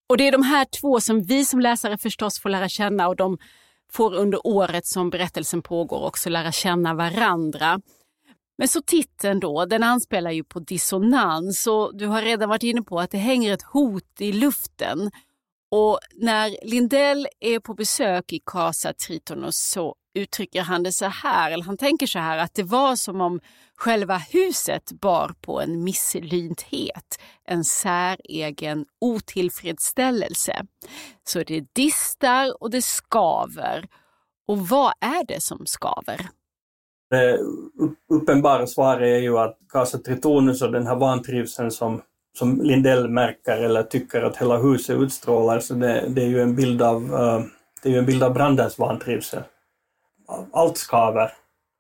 Och 0.08 0.18
det 0.18 0.28
är 0.28 0.32
de 0.32 0.44
här 0.44 0.66
två 0.66 1.02
som 1.02 1.24
vi 1.24 1.46
som 1.46 1.60
läsare 1.60 1.98
förstås 1.98 2.40
får 2.40 2.50
lära 2.50 2.70
känna 2.70 3.08
och 3.08 3.16
de 3.16 3.38
får 3.92 4.14
under 4.14 4.48
året 4.48 4.86
som 4.86 5.10
berättelsen 5.10 5.62
pågår 5.62 6.06
också 6.06 6.30
lära 6.30 6.52
känna 6.52 6.94
varandra. 6.94 7.82
Men 8.58 8.68
så 8.68 8.82
titeln 8.82 9.40
då, 9.40 9.66
den 9.66 9.84
anspelar 9.84 10.32
ju 10.32 10.44
på 10.44 10.60
dissonans 10.60 11.68
och 11.68 11.98
du 11.98 12.08
har 12.08 12.22
redan 12.22 12.50
varit 12.50 12.64
inne 12.64 12.82
på 12.82 13.00
att 13.00 13.12
det 13.12 13.18
hänger 13.18 13.54
ett 13.54 13.64
hot 13.64 14.22
i 14.22 14.32
luften 14.32 15.12
och 15.72 16.00
när 16.14 16.58
Lindell 16.62 17.28
är 17.40 17.60
på 17.60 17.74
besök 17.74 18.34
i 18.34 18.40
Casa 18.46 18.94
Tritonus 18.94 19.56
så 19.58 19.96
uttrycker 20.16 20.62
han 20.62 20.84
det 20.84 20.92
så 20.92 21.06
här, 21.06 21.52
eller 21.52 21.64
han 21.64 21.78
tänker 21.78 22.08
så 22.08 22.20
här 22.20 22.38
att 22.38 22.54
det 22.54 22.64
var 22.64 22.96
som 22.96 23.22
om 23.22 23.40
själva 23.76 24.18
huset 24.18 24.92
bar 24.92 25.34
på 25.42 25.62
en 25.62 25.84
misslynthet, 25.84 27.20
en 27.46 27.64
säregen 27.64 28.86
otillfredsställelse. 29.02 30.66
Så 31.24 31.44
det 31.44 31.74
distar 31.74 32.64
och 32.64 32.70
det 32.70 32.82
skaver. 32.82 33.88
Och 34.48 34.68
vad 34.68 34.94
är 35.02 35.26
det 35.26 35.42
som 35.42 35.66
skaver? 35.66 36.20
Eh, 37.14 37.18
det 37.18 37.40
uppenbara 38.10 38.68
svaret 38.68 39.08
är 39.08 39.22
ju 39.22 39.38
att 39.38 39.58
Casa 39.70 39.98
Tritonus 39.98 40.62
och 40.62 40.72
den 40.72 40.88
här 40.88 40.96
vantrivseln 40.96 41.72
som, 41.72 42.02
som 42.38 42.62
Lindell 42.62 43.10
märker 43.10 43.58
eller 43.58 43.84
tycker 43.84 44.22
att 44.22 44.38
hela 44.38 44.58
huset 44.58 44.98
utstrålar, 44.98 45.60
så 45.60 45.74
det, 45.74 46.06
det 46.08 46.22
är 46.22 46.28
ju 46.28 46.42
en 46.42 46.56
bild 46.56 46.82
av, 46.82 47.14
uh, 47.14 47.42
det 47.84 47.90
är 47.90 47.94
ju 47.94 48.00
en 48.00 48.06
bild 48.06 48.24
av 48.24 48.34
Brandens 48.34 48.80
vantrivsel. 48.80 49.44
Allt 50.54 50.78
skaver 50.78 51.32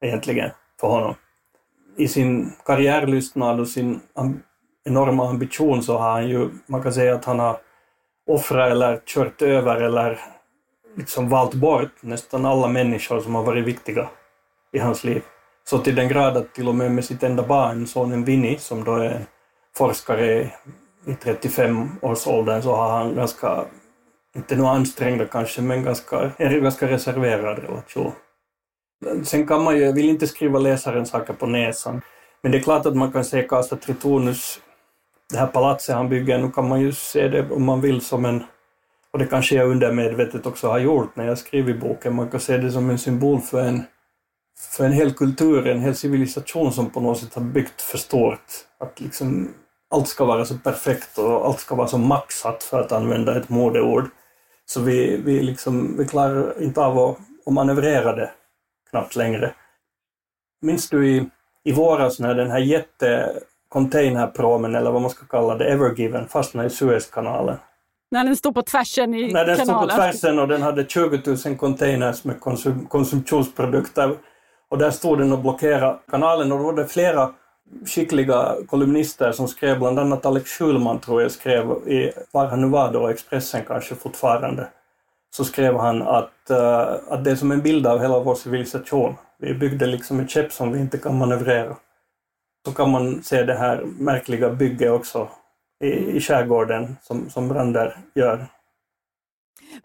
egentligen 0.06 0.50
för 0.80 0.88
honom. 0.88 1.16
I 1.98 2.08
sin 2.08 2.54
karriärlystnad 2.66 3.60
och 3.60 3.68
sin 3.68 4.00
enorma 4.86 5.30
ambition 5.30 5.84
så 5.84 5.98
har 5.98 6.12
han 6.12 6.30
ju, 6.30 6.50
man 6.68 6.84
kan 6.84 6.94
säga 6.94 7.16
att 7.16 7.26
han 7.26 7.40
har 7.40 7.58
offrat 8.28 8.72
eller 8.72 9.02
kört 9.06 9.42
över 9.42 9.82
eller 9.82 10.20
liksom 10.98 11.30
valt 11.30 11.54
bort 11.54 11.92
nästan 12.02 12.46
alla 12.46 12.68
människor 12.68 13.20
som 13.20 13.36
har 13.36 13.44
varit 13.44 13.66
viktiga 13.66 14.10
i 14.74 14.80
hans 14.80 15.04
liv. 15.04 15.22
Så 15.64 15.78
till 15.78 15.96
den 15.96 16.08
grad 16.08 16.38
att 16.38 16.54
till 16.54 16.68
och 16.68 16.76
med 16.76 16.92
med 16.92 17.06
sitt 17.06 17.24
enda 17.24 17.44
barn, 17.44 17.88
sonen 17.88 18.24
Vinnie, 18.24 18.58
som 18.58 18.84
då 18.84 18.96
är 18.96 19.26
forskare 19.78 20.52
i 21.06 21.12
35-årsåldern, 21.12 22.62
så 22.62 22.76
har 22.76 22.90
han 22.90 23.16
ganska, 23.16 23.66
inte 24.36 24.56
nu 24.56 24.66
ansträngda 24.66 25.26
kanske, 25.26 25.62
men 25.62 25.84
ganska, 25.84 26.32
en 26.38 26.64
ganska 26.64 26.88
reserverad 26.88 27.60
relation. 27.60 28.12
Sen 29.24 29.48
kan 29.48 29.64
man 29.64 29.78
ju, 29.78 29.84
jag 29.84 29.94
vill 29.94 30.10
inte 30.10 30.28
skriva 30.28 30.60
läsaren 30.60 31.06
saker 31.06 31.34
på 31.34 31.46
näsan, 31.46 32.02
men 32.42 32.52
det 32.52 32.58
är 32.58 32.62
klart 32.62 32.86
att 32.86 32.96
man 32.96 33.12
kan 33.12 33.26
se 33.26 33.44
Casa 33.44 33.76
Tritonus, 33.76 34.60
det 35.32 35.38
här 35.38 35.48
palatset 35.48 35.96
han 35.96 36.10
bygger, 36.10 36.38
nu 36.38 36.52
kan 36.52 36.68
man 36.68 36.82
ju 36.82 36.92
se 36.92 37.28
det 37.28 37.52
om 37.52 37.64
man 37.64 37.82
vill 37.82 38.02
som 38.02 38.26
en, 38.26 38.44
och 39.12 39.20
det 39.20 39.26
kanske 39.26 39.56
jag 39.56 39.70
undermedvetet 39.70 40.46
också 40.46 40.68
har 40.68 40.80
gjort 40.80 41.16
när 41.16 41.28
jag 41.28 41.38
skriver 41.38 41.74
boken, 41.74 42.16
man 42.16 42.30
kan 42.30 42.40
se 42.40 42.58
det 42.58 42.72
som 42.72 42.90
en 42.90 43.00
symbol 43.00 43.42
för 43.42 43.62
en 43.62 43.84
för 44.58 44.86
en 44.86 44.92
hel 44.92 45.14
kultur, 45.14 45.68
en 45.68 45.82
hel 45.82 45.96
civilisation 45.96 46.72
som 46.72 46.90
på 46.90 47.00
något 47.00 47.20
sätt 47.20 47.34
har 47.34 47.42
byggt 47.42 47.82
för 47.82 47.98
stort. 47.98 48.46
Att 48.78 49.02
liksom 49.02 49.54
allt 49.96 50.08
ska 50.08 50.26
vara 50.26 50.46
så 50.46 50.58
perfekt 50.58 51.18
och 51.18 51.46
allt 51.46 51.60
ska 51.60 51.76
vara 51.76 51.88
så 51.88 51.98
maxat 51.98 52.64
för 52.64 52.82
att 52.82 52.92
använda 52.92 53.38
ett 53.38 53.50
modeord. 53.50 54.06
Så 54.66 54.82
vi, 54.82 55.22
vi, 55.26 55.42
liksom, 55.42 55.98
vi 55.98 56.08
klarar 56.08 56.64
inte 56.64 56.82
av 56.82 57.00
att, 57.00 57.18
att 57.46 57.54
manövrera 57.54 58.16
det 58.16 58.32
knappt 58.90 59.16
längre. 59.16 59.54
Minns 60.62 60.90
du 60.90 61.08
i, 61.08 61.30
i 61.64 61.72
våras 61.72 62.20
när 62.20 62.36
den 62.36 62.52
här 62.52 62.60
jätte 62.60 63.34
containerpromen, 63.70 64.76
eller 64.76 64.92
vad 64.92 65.02
man 65.02 65.12
ska 65.12 65.26
kalla 65.26 65.56
det, 65.56 65.66
Evergiven, 65.66 66.28
fastnade 66.28 66.68
i 66.68 66.70
Suezkanalen? 66.70 67.58
När 68.12 68.24
den 68.24 68.36
stod 68.36 68.56
på 68.56 68.62
tvärsen 68.62 69.14
i 69.14 69.30
kanalen? 69.30 69.34
När 69.34 69.46
den 69.46 69.66
kanalen. 69.66 69.90
stod 69.90 69.98
på 69.98 70.04
tvärsen 70.04 70.40
och 70.40 70.48
den 70.48 70.62
hade 70.62 70.86
20 70.86 71.22
000 71.46 71.58
containers 71.58 72.24
med 72.24 72.40
konsum 72.40 72.86
konsumtionsprodukter 72.86 74.18
och 74.70 74.78
där 74.78 74.92
stod 74.92 75.18
den 75.18 75.32
och 75.32 75.40
blockerade 75.40 75.98
kanalen 76.12 76.52
och 76.52 76.58
då 76.58 76.64
var 76.64 76.74
det 76.74 76.88
flera 76.88 77.34
skickliga 77.86 78.56
kolumnister 78.68 79.32
som 79.32 79.48
skrev, 79.48 79.80
bland 79.80 80.00
annat 80.00 80.26
Alex 80.26 80.50
Schulman 80.50 81.00
tror 81.00 81.22
jag 81.22 81.32
skrev, 81.32 81.72
i, 81.88 82.12
var 82.32 82.46
han 82.46 82.62
nu 82.62 82.68
var 82.68 82.92
då, 82.92 83.08
Expressen 83.08 83.62
kanske 83.68 83.96
fortfarande, 83.96 84.68
så 85.36 85.46
skrev 85.46 85.78
han 85.78 86.02
att, 86.02 86.52
uh, 86.52 86.96
att 87.10 87.24
det 87.24 87.32
är 87.32 87.36
som 87.36 87.52
en 87.52 87.62
bild 87.62 87.88
av 87.88 88.00
hela 88.00 88.20
vår 88.20 88.36
civilisation. 88.36 89.16
Vi 89.38 89.54
byggde 89.54 89.86
liksom 89.86 90.20
ett 90.20 90.32
skepp 90.32 90.52
som 90.52 90.72
vi 90.72 90.80
inte 90.80 90.98
kan 90.98 91.18
manövrera. 91.18 91.76
Så 92.66 92.74
kan 92.74 92.92
man 92.92 93.24
se 93.24 93.44
det 93.44 93.54
här 93.54 93.86
märkliga 94.00 94.50
bygget 94.50 94.92
också 94.92 95.30
i, 95.84 95.88
i 95.88 96.22
skärgården 96.22 96.98
som, 97.02 97.30
som 97.30 97.48
Brander 97.48 97.98
gör. 98.14 98.46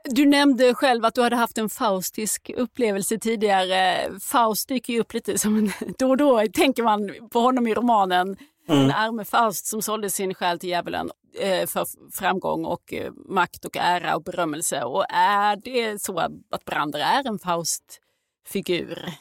Du 0.05 0.27
nämnde 0.27 0.75
själv 0.75 1.05
att 1.05 1.15
du 1.15 1.23
hade 1.23 1.37
haft 1.37 1.59
en 1.59 1.69
faustisk 1.69 2.51
upplevelse 2.57 3.19
tidigare. 3.19 4.11
Faust 4.21 4.69
dyker 4.69 4.93
ju 4.93 5.01
upp 5.01 5.15
lite 5.15 5.39
som 5.39 5.57
en, 5.57 5.73
då 5.99 6.09
och 6.09 6.17
då 6.17 6.43
tänker 6.53 6.83
man 6.83 7.11
på 7.33 7.41
honom 7.41 7.67
i 7.67 7.75
romanen. 7.75 8.37
Mm. 8.69 8.85
En 8.85 8.91
arme 8.91 9.25
Faust 9.25 9.67
som 9.67 9.83
sålde 9.83 10.11
sin 10.11 10.35
själ 10.35 10.59
till 10.59 10.69
djävulen 10.69 11.11
eh, 11.41 11.67
för 11.67 11.87
framgång 12.13 12.65
och 12.65 12.95
eh, 12.95 13.13
makt 13.29 13.65
och 13.65 13.77
ära 13.77 14.17
och 14.17 14.23
berömmelse. 14.23 14.83
Och 14.85 15.05
är 15.09 15.57
det 15.57 16.03
så 16.03 16.19
att 16.51 16.65
Brander 16.65 16.99
är 16.99 17.29
en 17.29 17.39
Faust-figur? 17.39 19.15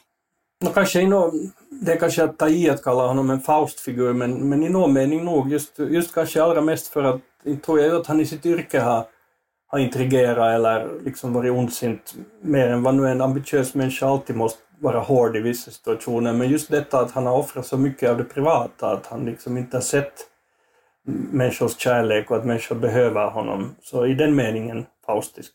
No, 0.64 0.68
kanske 0.68 1.06
någon, 1.06 1.52
det 1.68 1.92
är 1.92 1.96
kanske 1.96 2.24
att 2.24 2.38
ta 2.38 2.48
i 2.48 2.70
att 2.70 2.82
kalla 2.82 3.06
honom 3.06 3.30
en 3.30 3.40
Faust-figur, 3.40 4.12
men, 4.12 4.48
men 4.48 4.62
i 4.62 4.68
någon 4.68 4.92
mening 4.92 5.24
nog. 5.24 5.52
Just, 5.52 5.78
just 5.78 6.14
kanske 6.14 6.42
allra 6.42 6.60
mest 6.60 6.86
för 6.86 7.04
att, 7.04 7.20
inte 7.44 7.64
tror 7.64 7.80
jag 7.80 7.96
att 8.00 8.06
han 8.06 8.20
i 8.20 8.26
sitt 8.26 8.46
yrke 8.46 8.80
har 8.80 9.06
har 9.70 9.78
intrigerat 9.78 10.54
eller 10.54 10.88
liksom 11.04 11.32
varit 11.32 11.52
ondsint 11.52 12.14
mer 12.42 12.68
än 12.68 12.82
vad 12.82 12.94
nu 12.94 13.08
en 13.08 13.20
ambitiös 13.20 13.74
människa 13.74 14.06
alltid 14.06 14.36
måste 14.36 14.62
vara 14.78 14.98
hård 14.98 15.36
i 15.36 15.40
vissa 15.40 15.70
situationer. 15.70 16.32
Men 16.32 16.48
just 16.48 16.70
detta 16.70 17.00
att 17.00 17.10
han 17.10 17.26
har 17.26 17.36
offrat 17.36 17.66
så 17.66 17.76
mycket 17.76 18.10
av 18.10 18.18
det 18.18 18.24
privata, 18.24 18.86
att 18.86 19.06
han 19.06 19.24
liksom 19.24 19.56
inte 19.56 19.76
har 19.76 19.82
sett 19.82 20.12
människors 21.32 21.78
kärlek 21.78 22.30
och 22.30 22.36
att 22.36 22.44
människor 22.44 22.76
behöver 22.76 23.30
honom. 23.30 23.74
Så 23.82 24.06
i 24.06 24.14
den 24.14 24.34
meningen 24.34 24.86
faustisk. 25.06 25.52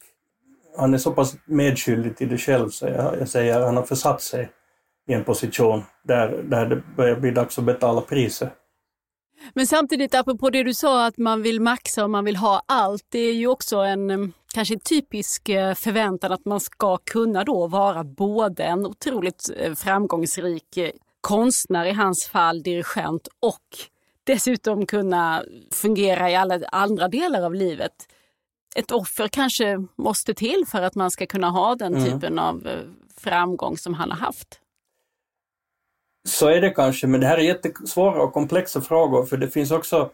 Han 0.77 0.93
är 0.93 0.97
så 0.97 1.11
pass 1.11 1.35
medskyldig 1.45 2.17
till 2.17 2.29
det 2.29 2.37
själv 2.37 2.69
så 2.69 2.85
jag, 2.85 3.19
jag 3.19 3.29
säger 3.29 3.59
att 3.59 3.65
han 3.65 3.77
har 3.77 3.83
försatt 3.83 4.21
sig 4.21 4.49
i 5.07 5.13
en 5.13 5.23
position 5.23 5.83
där, 6.03 6.43
där 6.43 6.65
det 6.65 6.81
börjar 6.95 7.15
bli 7.15 7.31
dags 7.31 7.59
att 7.59 7.63
betala 7.63 8.01
priset. 8.01 8.49
Men 9.53 9.67
samtidigt, 9.67 10.15
apropå 10.15 10.49
det 10.49 10.63
du 10.63 10.73
sa 10.73 11.05
att 11.05 11.17
man 11.17 11.41
vill 11.41 11.61
maxa 11.61 12.03
och 12.03 12.09
man 12.09 12.25
vill 12.25 12.35
ha 12.35 12.61
allt, 12.65 13.05
det 13.09 13.19
är 13.19 13.33
ju 13.33 13.47
också 13.47 13.77
en 13.77 14.09
eh, 14.09 14.27
kanske 14.53 14.79
typisk 14.79 15.49
eh, 15.49 15.73
förväntan 15.73 16.31
att 16.31 16.45
man 16.45 16.59
ska 16.59 16.97
kunna 16.97 17.43
då 17.43 17.67
vara 17.67 18.03
både 18.03 18.63
en 18.63 18.85
otroligt 18.85 19.49
eh, 19.57 19.73
framgångsrik 19.73 20.79
konstnär 21.21 21.85
i 21.85 21.91
hans 21.91 22.27
fall, 22.27 22.63
dirigent 22.63 23.27
och 23.39 23.77
dessutom 24.23 24.85
kunna 24.85 25.43
fungera 25.71 26.31
i 26.31 26.35
alla 26.35 26.59
andra 26.71 27.07
delar 27.07 27.41
av 27.41 27.53
livet. 27.53 27.93
Ett 28.75 28.91
offer 28.91 29.27
kanske 29.27 29.85
måste 29.95 30.33
till 30.33 30.65
för 30.67 30.81
att 30.81 30.95
man 30.95 31.11
ska 31.11 31.25
kunna 31.25 31.49
ha 31.49 31.75
den 31.75 31.95
mm. 31.95 32.05
typen 32.05 32.39
av 32.39 32.67
framgång 33.17 33.77
som 33.77 33.93
han 33.93 34.11
har 34.11 34.17
haft. 34.17 34.59
Så 36.25 36.47
är 36.47 36.61
det 36.61 36.69
kanske, 36.69 37.07
men 37.07 37.21
det 37.21 37.27
här 37.27 37.37
är 37.37 37.41
jättesvåra 37.41 38.23
och 38.23 38.33
komplexa 38.33 38.81
frågor 38.81 39.25
för 39.25 39.37
det 39.37 39.47
finns 39.47 39.71
också 39.71 40.09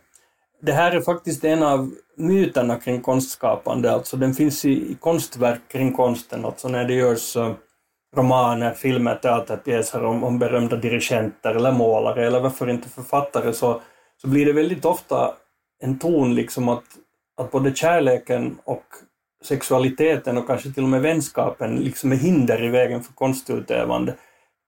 det 0.61 0.71
här 0.71 0.91
är 0.91 1.01
faktiskt 1.01 1.43
en 1.43 1.63
av 1.63 1.91
myterna 2.17 2.75
kring 2.75 3.01
konstskapande, 3.01 3.91
alltså 3.91 4.17
den 4.17 4.33
finns 4.33 4.65
i, 4.65 4.71
i 4.71 4.97
konstverk 4.99 5.61
kring 5.67 5.93
konsten, 5.93 6.45
alltså 6.45 6.67
när 6.67 6.85
det 6.85 6.93
görs 6.93 7.35
eh, 7.35 7.53
romaner, 8.15 8.73
filmer, 8.73 9.15
teaterpjäser 9.15 10.03
om, 10.03 10.23
om 10.23 10.39
berömda 10.39 10.75
dirigenter 10.75 11.55
eller 11.55 11.71
målare 11.71 12.27
eller 12.27 12.39
varför 12.39 12.69
inte 12.69 12.89
författare 12.89 13.53
så, 13.53 13.81
så 14.21 14.27
blir 14.27 14.45
det 14.45 14.53
väldigt 14.53 14.85
ofta 14.85 15.33
en 15.83 15.99
ton 15.99 16.35
liksom 16.35 16.69
att, 16.69 16.83
att 17.37 17.51
både 17.51 17.75
kärleken 17.75 18.57
och 18.63 18.83
sexualiteten 19.43 20.37
och 20.37 20.47
kanske 20.47 20.71
till 20.71 20.83
och 20.83 20.89
med 20.89 21.01
vänskapen 21.01 21.75
liksom 21.75 22.11
är 22.11 22.15
hinder 22.15 22.63
i 22.63 22.69
vägen 22.69 23.03
för 23.03 23.13
konstutövande 23.13 24.15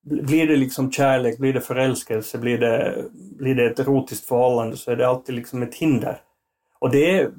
blir 0.04 0.48
det 0.48 0.56
liksom 0.56 0.92
kärlek, 0.92 1.38
blir 1.38 1.54
det 1.54 1.62
förälskelse, 1.62 2.38
blir 2.38 2.58
det, 2.58 3.06
blir 3.12 3.56
det 3.56 3.66
ett 3.66 3.80
erotiskt 3.80 4.28
förhållande 4.28 4.78
så 4.78 4.92
är 4.92 4.96
det 4.96 5.08
alltid 5.08 5.36
liksom 5.36 5.64
ett 5.64 5.76
hinder. 5.76 6.18
Och 6.80 6.92
det 6.92 7.20
är 7.20 7.32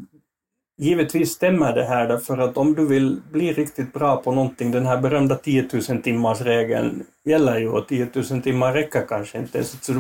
Givetvis 0.77 1.33
stämmer 1.33 1.73
det 1.73 1.85
här 1.85 2.09
därför 2.09 2.39
att 2.39 2.57
om 2.57 2.75
du 2.75 2.87
vill 2.87 3.23
bli 3.33 3.53
riktigt 3.53 3.93
bra 3.93 4.17
på 4.17 4.33
någonting, 4.33 4.71
den 4.71 4.87
här 4.87 5.01
berömda 5.01 5.35
10 5.35 5.69
000 5.89 6.03
timmars 6.03 6.41
regeln 6.41 7.07
gäller 7.25 7.59
ju 7.59 7.69
och 7.69 7.89
10 7.89 8.09
000 8.31 8.43
timmar 8.43 8.73
räcker 8.73 9.07
kanske 9.09 9.39
inte. 9.39 9.65
Så, 9.65 9.93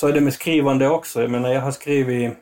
så 0.00 0.08
är 0.08 0.12
det 0.12 0.20
med 0.20 0.32
skrivande 0.32 0.88
också. 0.88 1.20
Jag 1.20 1.30
menar, 1.30 1.52
jag 1.52 1.60
har 1.60 1.70
skrivit 1.70 2.32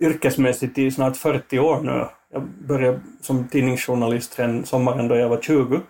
yrkesmässigt 0.00 0.78
i 0.78 0.90
snart 0.90 1.16
40 1.16 1.58
år 1.58 1.80
nu. 1.80 2.06
Jag 2.32 2.42
började 2.42 3.00
som 3.20 3.48
tidningsjournalist 3.48 4.38
redan 4.38 4.64
sommaren 4.64 5.08
då 5.08 5.16
jag 5.16 5.28
var 5.28 5.40
20. 5.40 5.80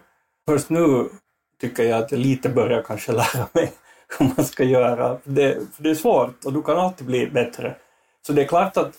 Först 0.49 0.71
nu 0.71 1.09
tycker 1.61 1.83
jag 1.83 2.03
att 2.03 2.13
jag 2.13 2.21
lite 2.21 2.49
börjar 2.49 2.83
kanske 2.83 3.13
lära 3.13 3.49
mig 3.53 3.73
hur 4.19 4.27
man 4.37 4.45
ska 4.45 4.65
göra. 4.65 5.19
Det, 5.25 5.55
för 5.77 5.83
det 5.83 5.91
är 5.91 5.95
svårt 5.95 6.45
och 6.45 6.53
du 6.53 6.63
kan 6.63 6.77
alltid 6.77 7.07
bli 7.07 7.27
bättre. 7.27 7.75
Så 8.27 8.33
det 8.33 8.43
är 8.43 8.47
klart 8.47 8.77
att 8.77 8.95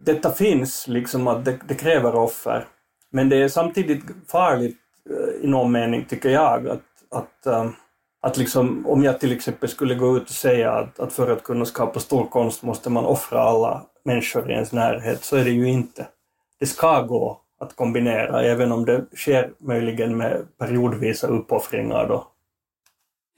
detta 0.00 0.30
finns, 0.30 0.88
liksom 0.88 1.28
att 1.28 1.44
det, 1.44 1.58
det 1.68 1.74
kräver 1.74 2.14
offer. 2.14 2.66
Men 3.10 3.28
det 3.28 3.36
är 3.36 3.48
samtidigt 3.48 4.04
farligt 4.28 4.78
eh, 5.10 5.44
i 5.44 5.46
någon 5.46 5.72
mening, 5.72 6.04
tycker 6.04 6.30
jag, 6.30 6.68
att, 6.68 6.82
att, 7.10 7.46
eh, 7.46 7.70
att 8.22 8.36
liksom, 8.36 8.86
om 8.86 9.04
jag 9.04 9.20
till 9.20 9.32
exempel 9.32 9.68
skulle 9.68 9.94
gå 9.94 10.16
ut 10.16 10.22
och 10.22 10.28
säga 10.28 10.72
att, 10.72 11.00
att 11.00 11.12
för 11.12 11.32
att 11.32 11.42
kunna 11.42 11.64
skapa 11.64 12.00
stor 12.00 12.26
konst 12.26 12.62
måste 12.62 12.90
man 12.90 13.04
offra 13.04 13.40
alla 13.40 13.86
människor 14.04 14.50
i 14.50 14.54
ens 14.54 14.72
närhet, 14.72 15.24
så 15.24 15.36
är 15.36 15.44
det 15.44 15.50
ju 15.50 15.68
inte. 15.68 16.06
det 16.60 16.66
ska 16.66 17.02
gå 17.02 17.43
att 17.60 17.76
kombinera, 17.76 18.42
även 18.42 18.72
om 18.72 18.84
det 18.84 19.04
sker 19.16 19.52
möjligen 19.58 20.16
med 20.16 20.46
periodvisa 20.58 21.26
uppoffringar. 21.26 22.08
Då. 22.08 22.28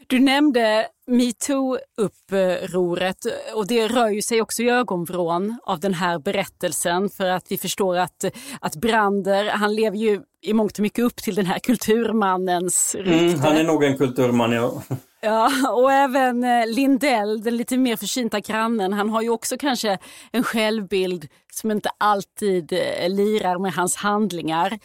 Du 0.07 0.21
nämnde 0.21 0.87
metoo-upproret 1.07 3.27
och 3.55 3.67
det 3.67 3.89
rör 3.89 4.09
ju 4.09 4.23
sig 4.23 4.43
också 4.43 4.63
i 4.63 4.71
ögonvrån 4.71 5.59
av 5.63 5.81
den 5.81 5.95
här 5.95 6.19
berättelsen 6.19 7.09
för 7.09 7.27
att 7.27 7.53
vi 7.53 7.59
förstår 7.59 7.97
att, 7.97 8.25
att 8.61 8.77
Brander, 8.77 9.51
han 9.51 9.75
lever 9.75 9.97
ju 9.97 10.23
i 10.43 10.53
mångt 10.53 10.79
och 10.79 10.83
mycket 10.83 11.05
upp 11.05 11.17
till 11.17 11.35
den 11.35 11.47
här 11.47 11.59
kulturmannens 11.59 12.95
rykte. 12.95 13.15
Mm, 13.15 13.41
han 13.41 13.57
är 13.57 13.65
nog 13.65 13.85
en 13.85 13.99
kulturman, 13.99 14.53
ja. 14.53 14.83
Ja, 15.21 15.51
och 15.73 15.93
även 15.93 16.45
eh, 16.45 16.67
Lindell, 16.67 17.43
den 17.43 17.57
lite 17.57 17.77
mer 17.77 17.97
försynta 17.97 18.41
grannen, 18.41 18.93
han 18.93 19.11
har 19.11 19.23
ju 19.23 19.31
också 19.31 19.57
kanske 19.59 19.99
en 20.33 20.45
självbild 20.45 21.29
som 21.59 21.71
inte 21.71 21.91
alltid 21.99 22.73
eh, 22.73 23.09
lirar 23.09 23.59
med 23.59 23.73
hans 23.73 23.97
handlingar. 23.97 24.79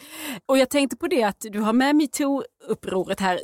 Och 0.46 0.58
jag 0.58 0.70
tänkte 0.70 0.96
på 0.96 1.06
det 1.06 1.22
att 1.22 1.40
du 1.40 1.60
har 1.60 1.72
med 1.72 1.96
metoo-upproret 1.96 3.20
här 3.20 3.40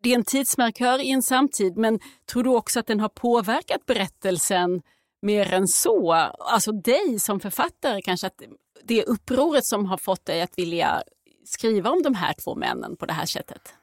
det 0.00 0.10
är 0.10 0.14
en 0.14 0.24
tidsmarkör 0.24 1.00
i 1.00 1.10
en 1.10 1.22
samtid, 1.22 1.76
men 1.76 2.00
tror 2.32 2.42
du 2.42 2.50
också 2.50 2.80
att 2.80 2.86
den 2.86 3.00
har 3.00 3.08
påverkat 3.08 3.86
berättelsen 3.86 4.82
mer 5.22 5.52
än 5.52 5.68
så? 5.68 6.12
Alltså 6.12 6.72
dig 6.72 7.18
som 7.18 7.40
författare 7.40 8.02
kanske, 8.02 8.26
att 8.26 8.42
det 8.84 9.00
är 9.00 9.08
upproret 9.08 9.66
som 9.66 9.86
har 9.86 9.96
fått 9.96 10.24
dig 10.24 10.42
att 10.42 10.58
vilja 10.58 11.02
skriva 11.44 11.90
om 11.90 12.02
de 12.02 12.14
här 12.14 12.34
två 12.44 12.54
männen 12.54 12.96
på 12.96 13.06
det 13.06 13.12
här 13.12 13.26
sättet? 13.26 13.74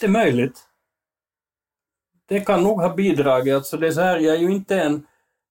Det 0.00 0.06
är 0.06 0.10
möjligt. 0.10 0.68
Det 2.28 2.40
kan 2.40 2.62
nog 2.62 2.80
ha 2.80 2.94
bidragit. 2.94 3.54
Alltså 3.54 3.76
det 3.76 3.86
är 3.86 3.92
så 3.92 4.00
här, 4.00 4.18
jag 4.18 4.36
är 4.36 4.40
ju 4.40 4.52
inte 4.52 4.80
en, 4.80 5.06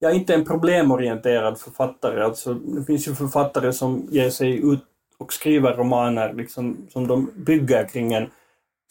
jag 0.06 0.12
är 0.14 0.20
inte 0.20 0.34
en 0.34 0.46
problemorienterad 0.46 1.60
författare. 1.60 2.24
Alltså, 2.24 2.54
det 2.54 2.84
finns 2.84 3.08
ju 3.08 3.16
författare 3.16 3.74
som 3.74 4.08
ger 4.12 4.30
sig 4.30 4.58
ut 4.58 4.84
och 5.18 5.34
skriver 5.34 5.74
romaner 5.74 6.34
liksom, 6.34 6.78
som 6.90 7.08
de 7.08 7.32
bygger 7.36 7.88
kring 7.88 8.14
en 8.14 8.30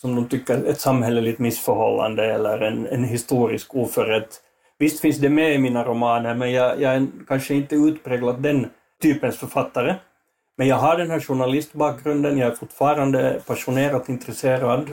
som 0.00 0.14
de 0.14 0.28
tycker 0.28 0.64
ett 0.64 0.80
samhälleligt 0.80 1.38
missförhållande 1.38 2.34
eller 2.34 2.60
en, 2.60 2.86
en 2.86 3.04
historisk 3.04 3.74
oförrätt. 3.74 4.40
Visst 4.78 5.00
finns 5.00 5.18
det 5.18 5.28
med 5.28 5.54
i 5.54 5.58
mina 5.58 5.84
romaner, 5.84 6.34
men 6.34 6.52
jag, 6.52 6.80
jag 6.80 6.94
är 6.94 7.06
kanske 7.28 7.54
inte 7.54 7.74
utpräglat 7.74 8.42
den 8.42 8.66
typens 9.02 9.36
författare. 9.36 9.94
Men 10.56 10.68
jag 10.68 10.76
har 10.76 10.96
den 10.96 11.10
här 11.10 11.20
journalistbakgrunden, 11.20 12.38
jag 12.38 12.52
är 12.52 12.56
fortfarande 12.56 13.40
passionerat 13.46 14.08
intresserad 14.08 14.90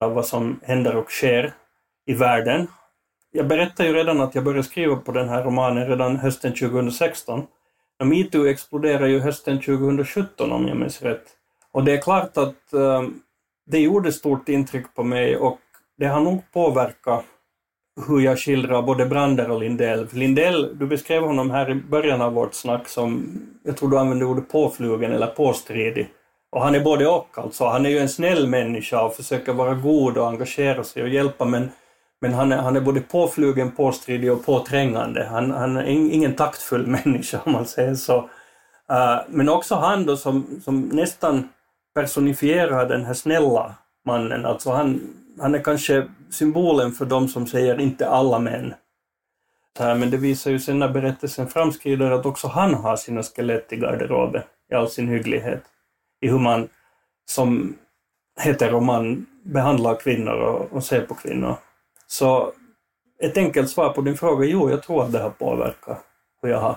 av 0.00 0.14
vad 0.14 0.26
som 0.26 0.60
händer 0.62 0.96
och 0.96 1.10
sker 1.10 1.52
i 2.06 2.14
världen. 2.14 2.66
Jag 3.34 3.48
berättade 3.48 3.88
ju 3.88 3.94
redan 3.94 4.20
att 4.20 4.34
jag 4.34 4.44
började 4.44 4.64
skriva 4.64 4.96
på 4.96 5.12
den 5.12 5.28
här 5.28 5.44
romanen 5.44 5.88
redan 5.88 6.16
hösten 6.16 6.54
2016. 6.54 7.46
Metoo 8.04 8.46
exploderade 8.46 9.08
ju 9.08 9.20
hösten 9.20 9.60
2017 9.60 10.52
om 10.52 10.68
jag 10.68 10.76
minns 10.76 11.02
rätt. 11.02 11.24
Och 11.72 11.84
det 11.84 11.92
är 11.92 12.00
klart 12.00 12.36
att 12.36 12.72
eh, 12.72 13.02
det 13.66 13.78
gjorde 13.78 14.12
stort 14.12 14.48
intryck 14.48 14.94
på 14.94 15.04
mig 15.04 15.36
och 15.36 15.58
det 15.98 16.06
har 16.06 16.20
nog 16.20 16.42
påverkat 16.52 17.24
hur 18.08 18.20
jag 18.20 18.38
skildrar 18.38 18.82
både 18.82 19.06
Brander 19.06 19.50
och 19.50 19.60
Lindell. 19.60 20.08
Lindell, 20.12 20.78
du 20.78 20.86
beskrev 20.86 21.22
honom 21.22 21.50
här 21.50 21.70
i 21.70 21.74
början 21.74 22.22
av 22.22 22.32
vårt 22.32 22.54
snack 22.54 22.88
som, 22.88 23.40
jag 23.62 23.76
tror 23.76 23.90
du 23.90 23.98
använde 23.98 24.24
ordet 24.24 24.48
påflugen 24.48 25.12
eller 25.12 25.26
påstridig. 25.26 26.08
Och 26.50 26.62
han 26.62 26.74
är 26.74 26.80
både 26.80 27.08
och 27.08 27.38
alltså. 27.38 27.64
Han 27.64 27.86
är 27.86 27.90
ju 27.90 27.98
en 27.98 28.08
snäll 28.08 28.48
människa 28.48 29.02
och 29.02 29.14
försöker 29.14 29.52
vara 29.52 29.74
god 29.74 30.18
och 30.18 30.28
engagera 30.28 30.84
sig 30.84 31.02
och 31.02 31.08
hjälpa 31.08 31.44
men, 31.44 31.70
men 32.22 32.34
han, 32.34 32.52
är, 32.52 32.56
han 32.56 32.76
är 32.76 32.80
både 32.80 33.00
påflugen, 33.00 33.72
påstridig 33.72 34.32
och 34.32 34.44
påträngande. 34.44 35.24
Han, 35.30 35.50
han 35.50 35.76
är 35.76 35.84
ingen 35.84 36.34
taktfull 36.34 36.86
människa 37.04 37.40
om 37.44 37.52
man 37.52 37.66
säger 37.66 37.94
så. 37.94 38.18
Uh, 38.92 39.20
men 39.28 39.48
också 39.48 39.74
han 39.74 40.06
då 40.06 40.16
som, 40.16 40.60
som 40.64 40.80
nästan 40.80 41.48
personifierar 41.94 42.88
den 42.88 43.04
här 43.04 43.14
snälla 43.14 43.74
mannen. 44.06 44.46
Alltså 44.46 44.70
han, 44.70 45.00
han 45.40 45.54
är 45.54 45.58
kanske 45.58 46.06
symbolen 46.30 46.92
för 46.92 47.04
de 47.04 47.28
som 47.28 47.46
säger 47.46 47.80
inte 47.80 48.08
alla 48.08 48.38
män. 48.38 48.74
Eh, 49.80 49.94
men 49.94 50.10
det 50.10 50.16
visar 50.16 50.50
ju 50.50 50.60
sen 50.60 50.78
när 50.78 50.88
berättelsen 50.88 51.48
framskrider 51.48 52.10
att 52.10 52.26
också 52.26 52.48
han 52.48 52.74
har 52.74 52.96
sina 52.96 53.22
skelett 53.22 53.72
i 53.72 53.76
garderoben 53.76 54.42
i 54.70 54.74
all 54.74 54.88
sin 54.88 55.08
hygglighet. 55.08 55.62
I 56.20 56.28
hur 56.28 56.38
man 56.38 56.68
som 57.24 57.74
heteroman 58.40 59.26
behandlar 59.42 59.94
kvinnor 59.94 60.34
och, 60.34 60.72
och 60.72 60.84
ser 60.84 61.06
på 61.06 61.14
kvinnor. 61.14 61.56
Så 62.12 62.52
ett 63.22 63.36
enkelt 63.36 63.70
svar 63.70 63.92
på 63.92 64.00
din 64.00 64.16
fråga, 64.16 64.46
jo, 64.46 64.70
jag 64.70 64.82
tror 64.82 65.04
att 65.04 65.12
det 65.12 65.18
har 65.18 65.30
påverkat 65.30 66.04
hur 66.42 66.48
jag 66.48 66.60
har 66.60 66.76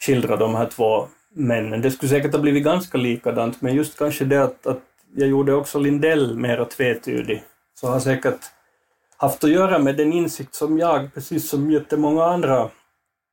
skildrat 0.00 0.38
de 0.38 0.54
här 0.54 0.66
två 0.66 1.06
männen. 1.34 1.82
Det 1.82 1.90
skulle 1.90 2.10
säkert 2.10 2.32
ha 2.32 2.40
blivit 2.40 2.64
ganska 2.64 2.98
likadant, 2.98 3.62
men 3.62 3.74
just 3.74 3.98
kanske 3.98 4.24
det 4.24 4.42
att, 4.42 4.66
att 4.66 4.82
jag 5.14 5.28
gjorde 5.28 5.54
också 5.54 5.78
Lindell 5.78 6.38
mera 6.38 6.64
tvetydig, 6.64 7.42
så 7.80 7.86
har 7.86 8.00
säkert 8.00 8.40
haft 9.16 9.44
att 9.44 9.50
göra 9.50 9.78
med 9.78 9.96
den 9.96 10.12
insikt 10.12 10.54
som 10.54 10.78
jag, 10.78 11.14
precis 11.14 11.48
som 11.48 11.70
jättemånga 11.70 12.24
andra 12.24 12.70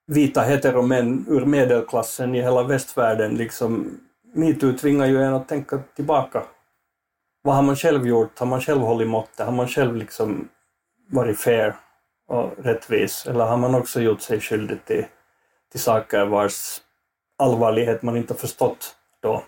vita 0.08 0.42
heteromän 0.42 1.26
ur 1.28 1.46
medelklassen 1.46 2.36
i 2.36 2.42
hela 2.42 2.64
västvärlden, 2.64 3.36
liksom 3.36 4.00
metoo 4.34 4.74
tvingar 4.74 5.06
ju 5.06 5.24
en 5.24 5.34
att 5.34 5.48
tänka 5.48 5.80
tillbaka. 5.96 6.44
Vad 7.42 7.56
har 7.56 7.64
man 7.64 7.76
själv 7.76 8.08
gjort? 8.08 8.40
Har 8.40 8.46
man 8.46 8.62
själv 8.62 8.82
hållit 8.82 9.08
måttet? 9.08 9.46
Har 9.46 9.54
man 9.54 9.68
själv 9.68 9.96
liksom 9.96 10.50
varit 11.10 11.40
fair 11.40 11.76
och 12.28 12.54
rättvis? 12.58 13.26
Eller 13.26 13.46
har 13.46 13.58
man 13.58 13.76
också 13.76 14.02
gjort 14.02 14.22
sig 14.22 14.40
skyldig 14.40 14.86
till, 14.86 15.06
till 15.72 15.80
saker 15.80 16.26
vars 16.26 16.82
allvarlighet 17.38 18.02
man 18.02 18.18
inte 18.18 18.34
förstått 18.34 18.96
då. 19.22 19.44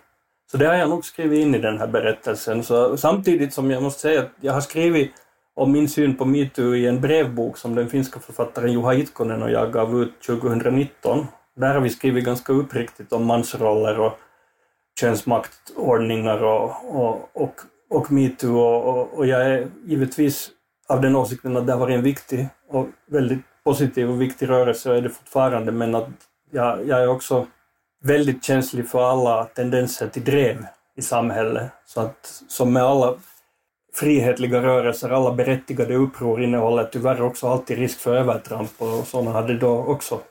Så 0.51 0.57
det 0.57 0.65
har 0.65 0.75
jag 0.75 0.89
nog 0.89 1.05
skrivit 1.05 1.39
in 1.39 1.55
i 1.55 1.57
den 1.57 1.79
här 1.79 1.87
berättelsen. 1.87 2.63
Så 2.63 2.97
samtidigt 2.97 3.53
som 3.53 3.71
jag 3.71 3.83
måste 3.83 4.01
säga 4.01 4.21
att 4.21 4.31
jag 4.39 4.53
har 4.53 4.61
skrivit 4.61 5.11
om 5.53 5.71
min 5.71 5.89
syn 5.89 6.15
på 6.15 6.25
metoo 6.25 6.75
i 6.75 6.87
en 6.87 7.01
brevbok 7.01 7.57
som 7.57 7.75
den 7.75 7.89
finska 7.89 8.19
författaren 8.19 8.71
Juha 8.71 8.93
Itkonen 8.93 9.43
och 9.43 9.51
jag 9.51 9.73
gav 9.73 10.01
ut 10.01 10.21
2019. 10.21 11.27
Där 11.55 11.73
har 11.73 11.81
vi 11.81 11.89
skrivit 11.89 12.25
ganska 12.25 12.53
uppriktigt 12.53 13.13
om 13.13 13.25
mansroller 13.25 13.99
och 13.99 14.19
könsmaktordningar 14.99 16.43
och, 16.43 16.95
och, 16.95 17.29
och, 17.33 17.61
och 17.89 18.11
metoo 18.11 18.59
och, 18.59 18.87
och, 18.87 19.13
och 19.13 19.25
jag 19.25 19.45
är 19.45 19.67
givetvis 19.85 20.51
av 20.91 21.01
den 21.01 21.15
åsikten 21.15 21.57
att 21.57 21.65
det 21.65 21.71
har 21.73 21.79
varit 21.79 21.95
en 21.95 22.03
viktig 22.03 22.47
och 22.69 22.87
väldigt 23.05 23.39
positiv 23.63 24.09
och 24.09 24.21
viktig 24.21 24.49
rörelse 24.49 24.89
och 24.89 24.97
är 24.97 25.01
det 25.01 25.09
fortfarande 25.09 25.71
men 25.71 25.95
att 25.95 26.09
jag, 26.51 26.87
jag 26.87 27.01
är 27.01 27.07
också 27.07 27.47
väldigt 28.03 28.43
känslig 28.43 28.89
för 28.89 29.11
alla 29.11 29.45
tendenser 29.45 30.07
till 30.07 30.23
drev 30.23 30.65
i 30.95 31.01
samhället. 31.01 31.71
Så 31.85 32.01
att 32.01 32.43
som 32.47 32.73
med 32.73 32.83
alla 32.83 33.15
frihetliga 33.93 34.63
rörelser, 34.63 35.09
alla 35.09 35.31
berättigade 35.33 35.95
uppror 35.95 36.43
innehåller 36.43 36.83
tyvärr 36.83 37.21
också 37.21 37.47
alltid 37.47 37.77
risk 37.77 37.99
för 37.99 38.15
övertramp 38.15 38.71
och 38.77 39.07
sådana 39.07 39.31
hade 39.31 39.57
då 39.57 39.77
också 39.85 40.21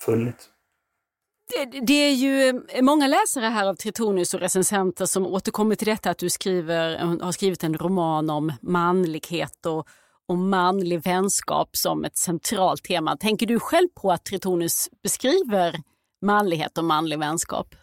funnits. 0.00 0.48
Det, 1.46 1.80
det, 1.80 1.92
är 1.92 2.12
ju 2.12 2.48
eh, 2.48 2.82
många 2.82 3.06
läsare 3.06 3.46
här 3.46 3.66
av 3.68 3.74
Tritonius 3.74 4.34
och 4.34 4.40
recensenter 4.40 5.06
som 5.06 5.26
återkommer 5.26 5.74
till 5.74 5.86
detta 5.86 6.10
att 6.10 6.18
du 6.18 6.30
skriver, 6.30 7.00
eh, 7.00 7.20
har 7.20 7.32
skrivit 7.32 7.64
en 7.64 7.78
roman 7.78 8.30
om 8.30 8.52
manlighet 8.62 9.66
och, 9.66 9.88
och 10.28 10.38
manlig 10.38 11.02
vänskap 11.02 11.68
som 11.72 12.04
ett 12.04 12.16
centralt 12.16 12.84
tema. 12.84 13.16
Tänker 13.16 13.46
du 13.46 13.60
själv 13.60 13.88
på 13.94 14.12
att 14.12 14.24
Tritonius 14.24 14.88
beskriver 15.02 15.76
manlighet 16.22 16.78
och 16.78 16.84
manlig 16.84 17.18
vänskap? 17.18 17.74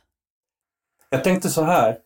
Jag 1.10 1.24
tänkte 1.24 1.50
så 1.50 1.64
här, 1.64 1.98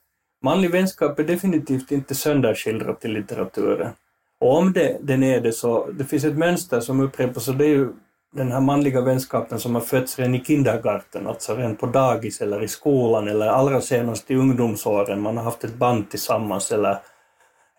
manlig 0.43 0.71
vänskap 0.71 1.19
är 1.19 1.23
definitivt 1.23 1.91
inte 1.91 2.15
sönderskildrat 2.15 3.05
i 3.05 3.07
litteraturen. 3.07 3.93
Och 4.39 4.57
om 4.57 4.73
det, 4.73 4.97
den 5.01 5.23
är 5.23 5.41
det 5.41 5.51
så, 5.51 5.91
det 5.91 6.05
finns 6.05 6.23
ett 6.23 6.37
mönster 6.37 6.79
som 6.79 6.99
upprepas 6.99 7.47
och 7.47 7.55
det 7.55 7.65
är 7.65 7.69
ju 7.69 7.93
den 8.35 8.51
här 8.51 8.61
manliga 8.61 9.01
vänskapen 9.01 9.59
som 9.59 9.75
har 9.75 9.81
fötts 9.81 10.19
redan 10.19 10.35
i 10.35 10.43
kindergarten, 10.43 11.27
alltså 11.27 11.55
redan 11.55 11.75
på 11.75 11.85
dagis 11.85 12.41
eller 12.41 12.63
i 12.63 12.67
skolan 12.67 13.27
eller 13.27 13.47
allra 13.47 13.81
senast 13.81 14.31
i 14.31 14.35
ungdomsåren. 14.35 15.21
Man 15.21 15.37
har 15.37 15.43
haft 15.43 15.63
ett 15.63 15.75
band 15.75 16.09
tillsammans 16.09 16.71
eller, 16.71 16.97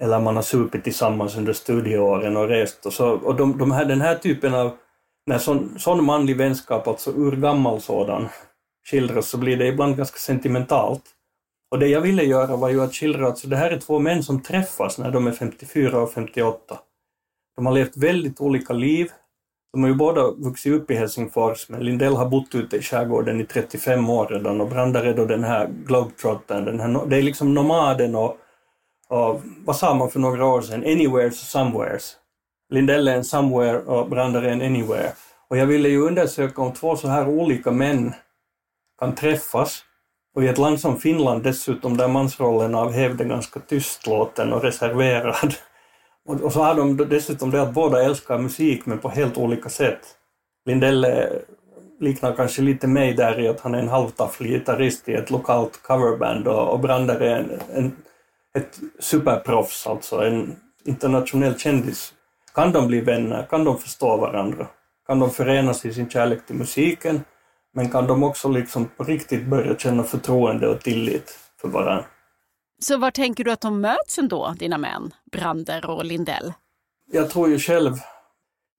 eller 0.01 0.21
man 0.21 0.37
har 0.37 0.43
supit 0.43 0.85
tillsammans 0.85 1.37
under 1.37 1.53
studieåren 1.53 2.37
och 2.37 2.49
rest. 2.49 2.87
Och, 2.87 2.93
så, 2.93 3.09
och 3.11 3.35
de, 3.35 3.59
de 3.59 3.71
här, 3.71 3.85
den 3.85 4.01
här 4.01 4.15
typen 4.15 4.55
av 4.55 4.71
när 5.27 5.39
sån, 5.39 5.79
sån 5.79 6.05
manlig 6.05 6.37
vänskap, 6.37 6.89
alltså 6.89 7.11
urgammal 7.11 7.81
sådan, 7.81 8.29
skildras 8.91 9.29
så 9.29 9.39
blir 9.39 9.57
det 9.57 9.67
ibland 9.67 9.97
ganska 9.97 10.19
sentimentalt. 10.19 11.03
Och 11.71 11.79
det 11.79 11.89
jag 11.89 12.01
ville 12.01 12.23
göra 12.23 12.57
var 12.57 12.69
ju 12.69 12.83
att 12.83 12.95
skildra 12.95 13.29
att 13.29 13.51
det 13.51 13.57
här 13.57 13.71
är 13.71 13.79
två 13.79 13.99
män 13.99 14.23
som 14.23 14.43
träffas 14.43 14.99
när 14.99 15.11
de 15.11 15.27
är 15.27 15.33
54 15.33 16.01
och 16.01 16.13
58. 16.13 16.79
De 17.57 17.67
har 17.67 17.73
levt 17.73 17.97
väldigt 17.97 18.41
olika 18.41 18.73
liv. 18.73 19.11
De 19.77 19.83
har 19.83 19.91
ju 19.91 19.95
båda 19.95 20.31
vuxit 20.31 20.73
upp 20.73 20.91
i 20.91 20.95
Helsingfors, 20.95 21.69
men 21.69 21.81
Lindell 21.81 22.17
har 22.17 22.29
bott 22.29 22.55
ute 22.55 22.77
i 22.77 22.83
skärgården 22.83 23.41
i 23.41 23.45
35 23.45 24.11
år 24.11 24.27
redan 24.27 24.61
och 24.61 24.69
Brandar 24.69 25.05
är 25.05 25.15
då 25.15 25.25
den 25.25 25.45
här 25.45 25.69
globetrottern, 25.87 26.65
den 26.65 26.81
här, 26.81 27.07
det 27.07 27.17
är 27.17 27.23
liksom 27.23 27.55
nomaden 27.55 28.15
och, 28.15 28.37
och 29.09 29.41
vad 29.65 29.77
sa 29.77 29.95
man 29.95 30.11
för 30.11 30.21
några 30.21 30.47
år 30.47 30.63
sedan, 30.63 30.81
anywheres 30.81 31.43
och 31.43 31.49
somewheres. 31.49 32.17
Lindell 32.71 33.09
är 33.09 33.17
en 33.17 33.25
somewhere 33.25 33.79
och 33.79 34.09
Brandar 34.09 34.43
är 34.43 34.49
en 34.49 34.63
anywhere. 34.63 35.13
Och 35.51 35.57
jag 35.57 35.67
ville 35.67 35.89
ju 35.89 36.03
undersöka 36.03 36.63
om 36.63 36.73
två 36.73 36.97
så 36.97 37.09
här 37.09 37.29
olika 37.29 37.71
män 37.71 38.15
kan 38.99 39.15
träffas 39.15 39.83
Och 40.35 40.45
i 40.45 40.49
ett 40.49 40.59
land 40.59 40.81
som 40.81 41.01
Finland 41.01 41.43
dessutom 41.43 41.97
där 41.97 42.09
mansrollen 42.09 42.75
av 42.75 42.93
hävd 42.93 43.21
är 43.21 43.25
ganska 43.25 43.61
tystlåten 43.61 44.53
och 44.53 44.63
reserverad. 44.63 45.55
Och, 46.27 46.41
och 46.41 46.53
så 46.53 46.63
har 46.63 46.75
de 46.75 46.97
dessutom 46.97 47.51
det 47.51 47.63
att 47.63 47.75
båda 47.75 48.03
älskar 48.03 48.39
musik 48.39 48.87
men 48.87 48.99
på 48.99 49.09
helt 49.09 49.39
olika 49.39 49.69
sätt. 49.69 50.01
Lindell 50.67 51.05
eh, 51.05 51.25
liknar 52.01 52.33
kanske 52.33 52.63
lite 52.63 52.87
mig 52.87 53.15
där 53.15 53.41
i 53.41 53.49
att 53.49 53.61
han 53.61 53.75
är 53.75 53.79
en 53.79 53.89
halvtafflig 53.89 54.51
gitarrist 54.51 55.09
i 55.09 55.15
ett 55.15 55.31
lokalt 55.31 55.83
coverband 55.83 56.49
och, 56.49 56.73
och 56.73 56.81
Brander 56.81 57.21
är 57.21 57.37
en, 57.37 57.61
en, 57.75 57.93
ett 58.59 58.79
superproffs, 58.99 59.87
alltså 59.87 60.17
en 60.17 60.57
internationell 60.85 61.59
kändis. 61.59 62.13
Kan 62.55 62.73
de 62.73 62.87
bli 62.87 63.01
vänner? 63.01 63.47
Kan 63.51 63.65
de 63.65 63.79
förstå 63.79 64.17
varandra? 64.17 64.67
Kan 65.07 65.19
de 65.19 65.31
förenas 65.31 65.85
i 65.85 65.93
sin 65.93 66.11
kärlek 66.11 66.47
till 66.47 66.57
musiken? 66.57 67.21
Men 67.75 67.91
kan 67.91 68.07
de 68.07 68.23
också 68.23 68.49
liksom 68.49 68.89
på 68.97 69.05
riktigt 69.05 69.47
börja 69.47 69.77
känna 69.77 70.03
förtroende 70.03 70.69
och 70.69 70.81
tillit 70.81 71.39
för 71.61 71.69
varandra? 71.69 72.05
Så 72.79 72.99
var 72.99 73.11
tänker 73.11 73.45
du 73.45 73.51
att 73.51 73.61
de 73.61 73.81
möts 73.81 74.19
ändå, 74.19 74.55
dina 74.59 74.79
män, 74.79 75.15
Brander 75.33 75.91
och 75.91 76.05
Lindell? 76.05 76.53
Jag 77.13 77.31
tror 77.31 77.49
ju 77.49 77.59
själv, 77.59 77.95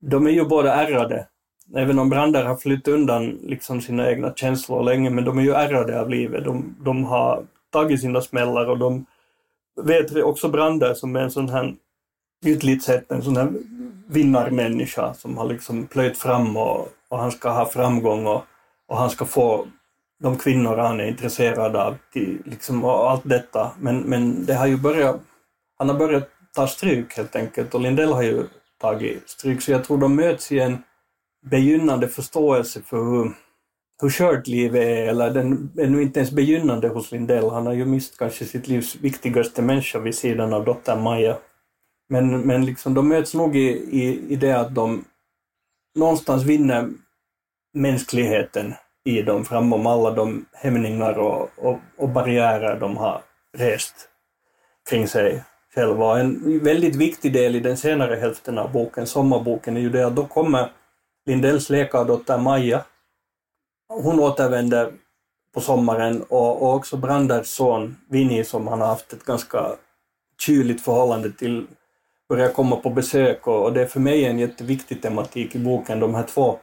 de 0.01 0.27
är 0.27 0.31
ju 0.31 0.45
båda 0.45 0.73
ärrade. 0.73 1.27
Även 1.75 1.99
om 1.99 2.09
Brander 2.09 2.45
har 2.45 2.55
flytt 2.55 2.87
undan 2.87 3.29
liksom 3.29 3.81
sina 3.81 4.09
egna 4.09 4.33
känslor 4.33 4.83
länge, 4.83 5.09
men 5.09 5.25
de 5.25 5.37
är 5.37 5.41
ju 5.41 5.51
ärrade 5.51 6.01
av 6.01 6.09
livet. 6.09 6.43
De, 6.43 6.75
de 6.79 7.05
har 7.05 7.45
tagit 7.71 8.01
sina 8.01 8.21
smällar 8.21 8.69
och 8.69 8.77
de 8.77 9.05
vet 9.81 10.15
också 10.15 10.49
Brander 10.49 10.93
som 10.93 11.15
är 11.15 11.19
en 11.19 11.31
sån 11.31 11.49
här 11.49 11.75
ytligt 12.45 12.83
sett 12.83 13.11
en 13.11 13.21
sån 13.21 13.37
här 13.37 13.53
vinnarmänniska 14.07 15.13
som 15.13 15.37
har 15.37 15.45
liksom 15.45 15.87
plöjt 15.87 16.17
fram 16.17 16.57
och, 16.57 16.87
och 17.09 17.19
han 17.19 17.31
ska 17.31 17.49
ha 17.49 17.65
framgång 17.65 18.27
och, 18.27 18.43
och 18.87 18.97
han 18.97 19.09
ska 19.09 19.25
få 19.25 19.67
de 20.19 20.37
kvinnor 20.37 20.77
han 20.77 20.99
är 20.99 21.05
intresserad 21.05 21.75
av 21.75 21.97
till, 22.13 22.41
liksom, 22.45 22.83
och 22.85 23.11
allt 23.11 23.21
detta. 23.25 23.71
Men, 23.79 23.99
men 23.99 24.45
det 24.45 24.53
har 24.53 24.67
ju 24.67 24.77
börjat, 24.77 25.21
han 25.77 25.89
har 25.89 25.97
börjat 25.97 26.29
ta 26.55 26.67
stryk 26.67 27.17
helt 27.17 27.35
enkelt 27.35 27.73
och 27.73 27.81
Lindell 27.81 28.13
har 28.13 28.23
ju 28.23 28.47
tagit 28.81 29.29
stryk 29.29 29.61
så 29.61 29.71
jag 29.71 29.83
tror 29.83 29.97
de 29.97 30.15
möts 30.15 30.51
i 30.51 30.59
en 30.59 30.83
begynnande 31.45 32.07
förståelse 32.07 32.81
för 32.81 32.97
hur, 32.97 33.31
hur 34.01 34.09
skört 34.09 34.47
livet 34.47 34.83
är, 34.83 35.07
eller 35.07 35.31
den 35.31 35.71
är 35.77 35.87
nu 35.87 36.01
inte 36.01 36.19
ens 36.19 36.31
begynnande 36.31 36.87
hos 36.87 37.11
Lindell. 37.11 37.49
Han 37.49 37.65
har 37.65 37.73
ju 37.73 37.85
mist 37.85 38.17
kanske 38.17 38.45
sitt 38.45 38.67
livs 38.67 38.95
viktigaste 38.95 39.61
människa 39.61 39.99
vid 39.99 40.15
sidan 40.15 40.53
av 40.53 40.65
dottern 40.65 41.01
Maja. 41.01 41.37
Men, 42.09 42.41
men 42.41 42.65
liksom, 42.65 42.93
de 42.93 43.07
möts 43.07 43.33
nog 43.33 43.55
i, 43.55 43.69
i, 44.01 44.33
i 44.33 44.35
det 44.35 44.59
att 44.59 44.75
de 44.75 45.05
någonstans 45.95 46.43
vinner 46.43 46.89
mänskligheten 47.73 48.73
i 49.07 49.21
dem 49.21 49.45
framom 49.45 49.87
alla 49.87 50.11
de 50.11 50.45
hämningar 50.53 51.17
och, 51.17 51.49
och, 51.57 51.79
och 51.97 52.09
barriärer 52.09 52.79
de 52.79 52.97
har 52.97 53.21
rest 53.57 54.09
kring 54.89 55.07
sig 55.07 55.43
själva. 55.75 56.05
Och 56.05 56.19
en 56.19 56.59
väldigt 56.63 56.95
viktig 56.95 57.33
del 57.33 57.55
i 57.55 57.59
den 57.59 57.77
senare 57.77 58.15
hälften 58.15 58.57
av 58.57 58.71
boken, 58.71 59.07
sommarboken, 59.07 59.77
är 59.77 59.81
ju 59.81 59.89
det 59.89 60.07
att 60.07 60.15
då 60.15 60.25
kommer 60.25 60.71
Lindells 61.25 61.69
läkardotter 61.69 62.37
Maja. 62.37 62.83
Hon 63.89 64.19
återvänder 64.19 64.91
på 65.53 65.61
sommaren 65.61 66.23
och, 66.29 66.61
och 66.61 66.75
också 66.75 66.97
Branders 66.97 67.47
son 67.47 67.95
Vinny 68.09 68.43
som 68.43 68.67
han 68.67 68.81
har 68.81 68.87
haft 68.87 69.13
ett 69.13 69.25
ganska 69.25 69.75
kyligt 70.41 70.81
förhållande 70.81 71.31
till 71.31 71.67
börjar 72.29 72.49
komma 72.49 72.75
på 72.75 72.89
besök 72.89 73.47
och, 73.47 73.63
och 73.63 73.73
det 73.73 73.81
är 73.81 73.85
för 73.85 73.99
mig 73.99 74.25
en 74.25 74.39
jätteviktig 74.39 75.01
tematik 75.01 75.55
i 75.55 75.59
boken, 75.59 75.99
de 75.99 76.15
här 76.15 76.23
två 76.23 76.59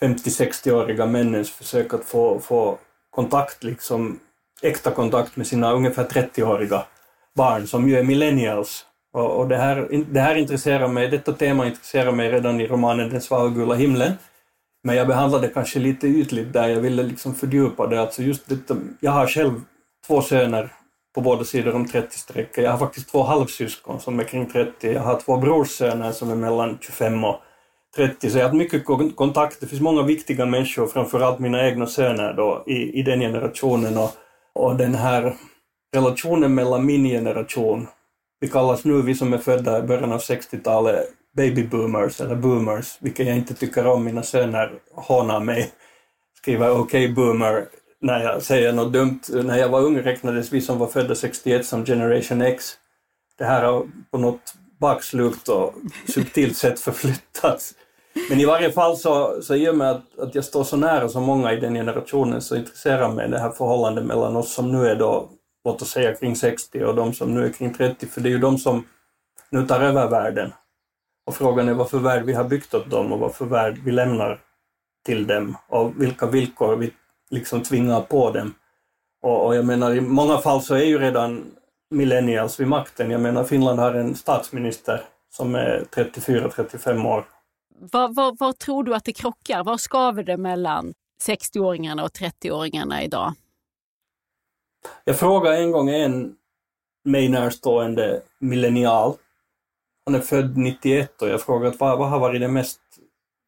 50-60-åriga 0.00 1.06
männens 1.06 1.50
försök 1.50 1.94
att 1.94 2.04
få, 2.04 2.40
få 2.40 2.78
kontakt, 3.10 3.64
liksom 3.64 4.18
äkta 4.62 4.90
kontakt 4.90 5.36
med 5.36 5.46
sina 5.46 5.72
ungefär 5.72 6.04
30-åriga 6.04 6.84
barn 7.34 7.66
som 7.66 7.88
ju 7.88 7.98
är 7.98 8.02
millennials. 8.02 8.84
Och, 9.12 9.36
och 9.36 9.48
det, 9.48 9.56
här, 9.56 10.04
det 10.10 10.20
här 10.20 10.34
intresserar 10.34 10.88
mig, 10.88 11.08
detta 11.08 11.32
tema 11.32 11.66
intresserar 11.66 12.12
mig 12.12 12.32
redan 12.32 12.60
i 12.60 12.66
romanen 12.66 13.10
Den 13.10 13.20
svaga 13.20 13.50
gula 13.50 13.74
himlen. 13.74 14.12
Men 14.82 14.96
jag 14.96 15.06
behandlade 15.06 15.46
det 15.46 15.52
kanske 15.54 15.78
lite 15.78 16.06
ytligt 16.06 16.52
där, 16.52 16.68
jag 16.68 16.80
ville 16.80 17.02
liksom 17.02 17.34
fördjupa 17.34 17.86
det. 17.86 18.00
Alltså 18.00 18.22
just 18.22 18.48
detta, 18.48 18.76
jag 19.00 19.12
har 19.12 19.26
själv 19.26 19.60
två 20.06 20.22
söner 20.22 20.72
på 21.14 21.20
båda 21.20 21.44
sidor 21.44 21.74
om 21.74 21.86
30-strecket. 21.86 22.62
Jag 22.62 22.70
har 22.70 22.78
faktiskt 22.78 23.10
två 23.10 23.22
halvsyskon 23.22 24.00
som 24.00 24.20
är 24.20 24.24
kring 24.24 24.46
30. 24.46 24.92
Jag 24.92 25.02
har 25.02 25.20
två 25.20 25.36
brorssöner 25.36 26.12
som 26.12 26.30
är 26.30 26.34
mellan 26.34 26.78
25 26.80 27.24
och 27.24 27.40
30, 27.98 28.30
så 28.30 28.38
jag 28.38 28.44
har 28.44 28.48
haft 28.48 28.58
mycket 28.58 28.84
kontakt. 29.16 29.60
Det 29.60 29.66
finns 29.66 29.80
många 29.80 30.02
viktiga 30.02 30.46
människor, 30.46 30.86
framförallt 30.86 31.38
mina 31.38 31.66
egna 31.68 31.86
söner 31.86 32.34
då, 32.34 32.64
i, 32.66 32.98
i 32.98 33.02
den 33.02 33.20
generationen. 33.20 33.98
Och, 33.98 34.10
och 34.54 34.76
den 34.76 34.94
här 34.94 35.36
relationen 35.94 36.54
mellan 36.54 36.86
min 36.86 37.04
generation, 37.04 37.86
vi 38.40 38.48
kallas 38.48 38.84
nu, 38.84 39.02
vi 39.02 39.14
som 39.14 39.32
är 39.32 39.38
födda 39.38 39.78
i 39.78 39.82
början 39.82 40.12
av 40.12 40.20
60-talet, 40.20 41.08
baby 41.36 41.62
boomers 41.62 42.20
eller 42.20 42.36
boomers, 42.36 42.98
vilket 43.00 43.26
jag 43.26 43.36
inte 43.36 43.54
tycker 43.54 43.86
om. 43.86 44.04
Mina 44.04 44.22
söner 44.22 44.72
hånar 44.94 45.40
mig, 45.40 45.70
skriver 46.42 46.70
okej 46.70 46.80
okay, 46.80 47.14
boomer 47.14 47.66
när 48.00 48.24
jag 48.24 48.42
säger 48.42 48.72
något 48.72 48.92
dumt. 48.92 49.20
När 49.28 49.58
jag 49.58 49.68
var 49.68 49.80
ung 49.80 49.98
räknades 49.98 50.52
vi 50.52 50.60
som 50.60 50.78
var 50.78 50.86
födda 50.86 51.14
61 51.14 51.66
som 51.66 51.84
generation 51.84 52.42
X. 52.42 52.64
Det 53.38 53.44
här 53.44 53.64
har 53.64 53.86
på 54.10 54.18
något 54.18 54.54
bakslukt 54.80 55.48
och 55.48 55.74
subtilt 56.08 56.56
sätt 56.56 56.80
förflyttats. 56.88 57.74
Men 58.30 58.40
i 58.40 58.44
varje 58.44 58.72
fall 58.72 58.96
så, 58.96 59.42
så 59.42 59.54
i 59.54 59.68
och 59.68 59.76
med 59.76 59.90
att, 59.90 60.18
att 60.18 60.34
jag 60.34 60.44
står 60.44 60.64
så 60.64 60.76
nära 60.76 61.08
så 61.08 61.20
många 61.20 61.52
i 61.52 61.60
den 61.60 61.74
generationen 61.74 62.42
så 62.42 62.56
intresserar 62.56 63.12
mig 63.12 63.28
det 63.28 63.38
här 63.38 63.50
förhållandet 63.50 64.04
mellan 64.04 64.36
oss 64.36 64.54
som 64.54 64.72
nu 64.72 64.88
är 64.88 64.96
då, 64.96 65.28
låt 65.64 65.82
oss 65.82 65.90
säga 65.90 66.14
kring 66.14 66.36
60 66.36 66.84
och 66.84 66.94
de 66.94 67.12
som 67.12 67.34
nu 67.34 67.46
är 67.46 67.52
kring 67.52 67.74
30, 67.74 68.06
för 68.06 68.20
det 68.20 68.28
är 68.28 68.30
ju 68.30 68.38
de 68.38 68.58
som 68.58 68.84
nu 69.50 69.66
tar 69.66 69.80
över 69.80 70.08
världen. 70.08 70.52
Och 71.26 71.34
frågan 71.34 71.68
är 71.68 71.74
vad 71.74 71.90
för 71.90 71.98
värld 71.98 72.24
vi 72.24 72.32
har 72.32 72.44
byggt 72.44 72.74
åt 72.74 72.90
dem 72.90 73.12
och 73.12 73.18
vad 73.18 73.34
för 73.34 73.44
värld 73.44 73.78
vi 73.84 73.92
lämnar 73.92 74.40
till 75.06 75.26
dem 75.26 75.56
och 75.68 76.02
vilka 76.02 76.26
villkor 76.26 76.76
vi 76.76 76.90
liksom 77.30 77.62
tvingar 77.62 78.00
på 78.00 78.30
dem. 78.30 78.54
Och, 79.22 79.46
och 79.46 79.56
jag 79.56 79.64
menar 79.64 79.94
i 79.94 80.00
många 80.00 80.38
fall 80.38 80.62
så 80.62 80.74
är 80.74 80.84
ju 80.84 80.98
redan 80.98 81.44
millennials 81.90 82.60
vid 82.60 82.68
makten. 82.68 83.10
Jag 83.10 83.20
menar 83.20 83.44
Finland 83.44 83.78
har 83.78 83.94
en 83.94 84.14
statsminister 84.14 85.02
som 85.30 85.54
är 85.54 85.84
34-35 85.94 87.06
år. 87.06 87.24
Var, 87.80 88.08
var, 88.08 88.36
var, 88.38 88.52
tror 88.52 88.84
du 88.84 88.94
att 88.94 89.04
det 89.04 89.12
krockar? 89.12 89.64
Var 89.64 89.76
skaver 89.76 90.22
det 90.22 90.36
mellan 90.36 90.94
60-åringarna 91.26 92.02
och 92.02 92.10
30-åringarna 92.10 93.02
idag? 93.02 93.34
Jag 95.04 95.18
frågade 95.18 95.56
en 95.56 95.72
gång 95.72 95.90
en 95.90 96.34
mig 97.04 97.28
närstående 97.28 98.22
millennial. 98.40 99.14
Han 100.04 100.14
är 100.14 100.20
född 100.20 100.56
91 100.56 101.22
och 101.22 101.28
jag 101.28 101.42
frågade 101.42 101.76
vad, 101.78 101.98
vad 101.98 102.08
har 102.08 102.18
varit 102.18 102.40
den 102.40 102.52
mest, 102.52 102.80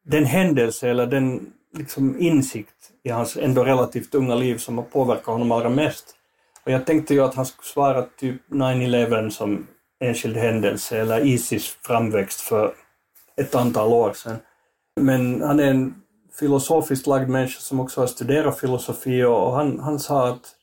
den 0.04 0.24
händelse 0.24 0.88
eller 0.88 1.06
den 1.06 1.52
liksom 1.78 2.20
insikt 2.20 2.92
i 3.02 3.10
hans 3.10 3.36
ändå 3.36 3.64
relativt 3.64 4.14
unga 4.14 4.34
liv 4.34 4.58
som 4.58 4.78
har 4.78 4.84
påverkat 4.84 5.26
honom 5.26 5.52
allra 5.52 5.68
mest. 5.68 6.16
Och 6.64 6.72
jag 6.72 6.86
tänkte 6.86 7.14
ju 7.14 7.20
att 7.20 7.34
han 7.34 7.46
skulle 7.46 7.66
svara 7.66 8.02
typ 8.02 8.48
9-11 8.48 9.30
som 9.30 9.66
enskild 10.00 10.36
händelse 10.36 11.00
eller 11.00 11.26
Isis 11.26 11.78
framväxt 11.82 12.40
för 12.40 12.74
ett 13.40 13.54
antal 13.54 13.92
år 13.92 14.12
sedan. 14.12 14.36
Men 15.00 15.42
han 15.42 15.60
är 15.60 15.70
en 15.70 15.94
filosofiskt 16.38 17.06
lagd 17.06 17.28
människa 17.28 17.60
som 17.60 17.80
också 17.80 18.00
har 18.00 18.06
studerat 18.06 18.60
filosofi 18.60 19.24
och 19.24 19.52
han, 19.52 19.80
han 19.80 19.98
sa 19.98 20.28
att, 20.28 20.54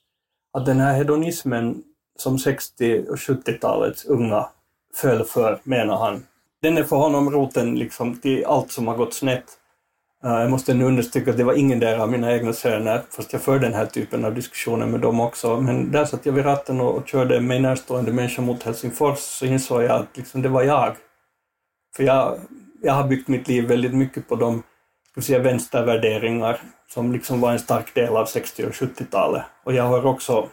att 0.53 0.65
den 0.65 0.79
här 0.79 0.93
hedonismen 0.93 1.83
som 2.17 2.39
60 2.39 3.05
och 3.09 3.15
70-talets 3.15 4.05
unga 4.05 4.49
föll 4.95 5.23
för, 5.23 5.59
menar 5.63 5.97
han, 5.97 6.25
den 6.61 6.77
är 6.77 6.83
för 6.83 6.95
honom 6.95 7.31
roten 7.31 7.75
liksom 7.75 8.19
till 8.19 8.45
allt 8.45 8.71
som 8.71 8.87
har 8.87 8.97
gått 8.97 9.13
snett. 9.13 9.45
Eh, 10.23 10.31
jag 10.31 10.51
måste 10.51 10.73
nu 10.73 10.85
understryka 10.85 11.31
att 11.31 11.37
det 11.37 11.43
var 11.43 11.53
ingen 11.53 11.79
där 11.79 11.97
av 11.97 12.11
mina 12.11 12.33
egna 12.33 12.53
söner, 12.53 13.01
fast 13.09 13.33
jag 13.33 13.41
för 13.41 13.59
den 13.59 13.73
här 13.73 13.85
typen 13.85 14.25
av 14.25 14.35
diskussioner 14.35 14.85
med 14.85 14.99
dem 14.99 15.19
också. 15.19 15.61
Men 15.61 15.91
där 15.91 16.05
satt 16.05 16.25
jag 16.25 16.33
vid 16.33 16.45
ratten 16.45 16.81
och, 16.81 16.95
och 16.95 17.07
körde 17.07 17.41
mig 17.41 17.59
närstående 17.59 18.13
människa 18.13 18.41
mot 18.41 18.63
Helsingfors, 18.63 19.19
så 19.19 19.45
insåg 19.45 19.83
jag 19.83 19.91
att 19.91 20.17
liksom, 20.17 20.41
det 20.41 20.49
var 20.49 20.63
jag. 20.63 20.95
För 21.95 22.03
jag, 22.03 22.39
jag 22.81 22.93
har 22.93 23.07
byggt 23.07 23.27
mitt 23.27 23.47
liv 23.47 23.67
väldigt 23.67 23.93
mycket 23.93 24.27
på 24.27 24.35
de 24.35 24.63
ska 25.11 25.21
säga, 25.21 25.39
vänstervärderingar 25.39 26.61
som 26.87 27.11
liksom 27.11 27.41
var 27.41 27.51
en 27.51 27.59
stark 27.59 27.93
del 27.93 28.15
av 28.15 28.25
60 28.25 28.65
och 28.65 28.71
70-talet. 28.71 29.43
Och 29.63 29.73
jag 29.73 29.83
har 29.83 30.05
också, 30.05 30.49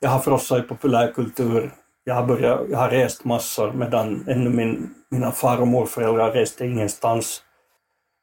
jag 0.00 0.10
har 0.10 0.20
frossat 0.20 0.64
i 0.64 0.68
populärkultur, 0.68 1.70
jag 2.04 2.14
har, 2.14 2.26
börjat, 2.26 2.60
jag 2.70 2.78
har 2.78 2.90
rest 2.90 3.24
massor 3.24 3.72
medan 3.72 4.24
ännu 4.28 4.50
min, 4.50 4.94
mina 5.10 5.32
far 5.32 5.60
och 5.60 5.68
morföräldrar 5.68 6.32
reste 6.32 6.66
ingenstans. 6.66 7.42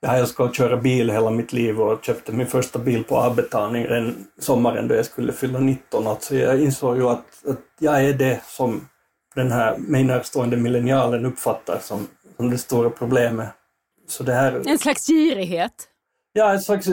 Jag 0.02 0.10
har 0.10 0.18
älskat 0.18 0.50
att 0.50 0.56
köra 0.56 0.78
bil 0.78 1.10
hela 1.10 1.30
mitt 1.30 1.54
liv 1.54 1.82
och 1.82 2.04
köpte 2.04 2.32
min 2.32 2.48
första 2.48 2.80
bil 2.80 3.04
på 3.04 3.18
avbetalning 3.18 3.84
den 3.84 4.28
sommaren 4.40 4.88
då 4.88 4.96
jag 4.96 5.06
skulle 5.06 5.34
fylla 5.34 5.60
19. 5.60 6.08
Alltså 6.08 6.36
jag 6.36 6.62
insåg 6.62 6.98
ju 6.98 7.10
att, 7.10 7.46
att 7.48 7.60
jag 7.80 8.04
är 8.06 8.14
det 8.14 8.42
som 8.46 8.88
den 9.36 9.52
här 9.52 9.78
mig 9.78 10.04
närstående 10.04 10.58
millennialen 10.58 11.26
uppfattar 11.26 11.80
som, 11.82 12.08
som 12.38 12.50
det 12.50 12.58
stora 12.58 12.90
problemet. 12.90 13.50
Så 14.08 14.24
det 14.24 14.34
här, 14.34 14.62
en 14.66 14.80
slags 14.80 15.08
girighet? 15.08 15.88
Ja, 16.34 16.54
en 16.54 16.62
slags, 16.62 16.88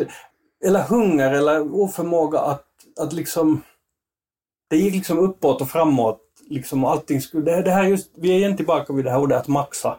eller 0.65 0.83
hunger 0.83 1.33
eller 1.33 1.75
oförmåga 1.75 2.39
att, 2.39 2.67
att 3.01 3.13
liksom 3.13 3.63
det 4.71 4.77
gick 4.77 4.95
liksom 4.95 5.19
uppåt 5.19 5.61
och 5.61 5.69
framåt. 5.69 6.21
Liksom 6.49 6.85
allting 6.85 7.21
skulle, 7.21 7.45
det, 7.45 7.63
det 7.63 7.71
här 7.71 7.85
just, 7.85 8.11
vi 8.15 8.31
är 8.31 8.37
igen 8.37 8.57
tillbaka 8.57 8.93
vid 8.93 9.05
det 9.05 9.11
här 9.11 9.21
ordet 9.21 9.39
att 9.39 9.49
maxa. 9.49 9.97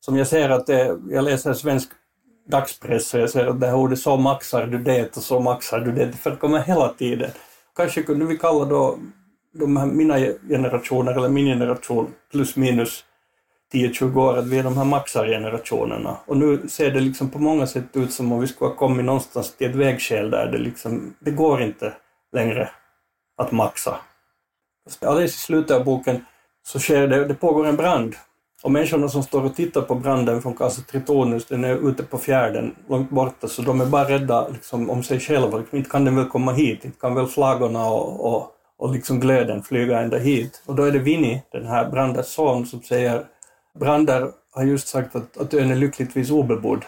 Som 0.00 0.16
jag 0.16 0.26
ser 0.26 0.50
att 0.50 0.66
det, 0.66 0.98
jag 1.10 1.24
läser 1.24 1.54
svensk 1.54 1.90
dagspress 2.48 3.14
och 3.14 3.20
jag 3.20 3.30
ser 3.30 3.46
att 3.46 3.60
det 3.60 3.66
här 3.66 3.76
ordet 3.76 3.98
så 3.98 4.16
maxar 4.16 4.66
du 4.66 4.78
det 4.78 5.16
och 5.16 5.22
så 5.22 5.40
maxar 5.40 5.80
du 5.80 5.92
det, 5.92 6.12
för 6.12 6.30
det 6.30 6.36
kommer 6.36 6.58
hela 6.58 6.88
tiden. 6.88 7.30
Kanske 7.76 8.02
kunde 8.02 8.24
vi 8.24 8.38
kalla 8.38 8.64
då 8.64 8.98
de 9.54 9.76
här, 9.76 9.86
mina 9.86 10.18
generationer, 10.48 11.12
eller 11.12 11.28
min 11.28 11.46
generation, 11.46 12.14
plus 12.30 12.56
minus 12.56 13.04
10-20 13.72 14.16
år, 14.16 14.38
att 14.38 14.46
vi 14.46 14.58
är 14.58 14.62
de 14.62 14.76
här 14.76 14.84
maxargenerationerna. 14.84 16.16
Och 16.26 16.36
nu 16.36 16.68
ser 16.68 16.90
det 16.90 17.00
liksom 17.00 17.30
på 17.30 17.38
många 17.38 17.66
sätt 17.66 17.84
ut 17.92 18.12
som 18.12 18.32
om 18.32 18.40
vi 18.40 18.46
skulle 18.46 18.70
ha 18.70 18.76
kommit 18.76 19.04
någonstans 19.04 19.56
till 19.56 19.70
ett 19.70 19.76
vägskäl 19.76 20.30
där 20.30 20.46
det 20.46 20.58
liksom, 20.58 21.14
det 21.20 21.30
går 21.30 21.62
inte 21.62 21.92
längre 22.32 22.70
att 23.36 23.52
maxa. 23.52 23.96
Alldeles 25.00 25.34
i 25.34 25.38
slutet 25.38 25.76
av 25.76 25.84
boken 25.84 26.24
så 26.62 26.78
sker 26.78 27.08
det, 27.08 27.24
det 27.24 27.34
pågår 27.34 27.66
en 27.66 27.76
brand 27.76 28.14
och 28.62 28.72
människorna 28.72 29.08
som 29.08 29.22
står 29.22 29.44
och 29.44 29.54
tittar 29.54 29.82
på 29.82 29.94
branden 29.94 30.42
från 30.42 30.54
Casa 30.54 30.82
Tritonus, 30.82 31.46
den 31.46 31.64
är 31.64 31.88
ute 31.88 32.02
på 32.02 32.18
fjärden, 32.18 32.74
långt 32.88 33.10
borta, 33.10 33.48
så 33.48 33.62
de 33.62 33.80
är 33.80 33.86
bara 33.86 34.08
rädda 34.08 34.48
liksom, 34.48 34.90
om 34.90 35.02
sig 35.02 35.20
själva. 35.20 35.58
Liksom, 35.58 35.78
inte 35.78 35.90
kan 35.90 36.04
den 36.04 36.16
väl 36.16 36.28
komma 36.28 36.52
hit, 36.52 36.84
inte 36.84 37.00
kan 37.00 37.14
väl 37.14 37.26
flaggorna 37.26 37.90
och, 37.90 38.34
och, 38.34 38.48
och 38.78 38.92
liksom 38.92 39.20
glöden 39.20 39.62
flyga 39.62 40.00
ända 40.00 40.18
hit. 40.18 40.62
Och 40.66 40.74
då 40.74 40.82
är 40.82 40.92
det 40.92 40.98
Vinnie, 40.98 41.42
den 41.52 41.66
här 41.66 41.90
brandens 41.90 42.28
son, 42.28 42.66
som 42.66 42.82
säger 42.82 43.24
Brander 43.78 44.32
har 44.52 44.64
just 44.64 44.88
sagt 44.88 45.16
att, 45.16 45.36
att 45.36 45.54
ön 45.54 45.70
är 45.70 45.76
lyckligtvis 45.76 46.30
obebodd. 46.30 46.84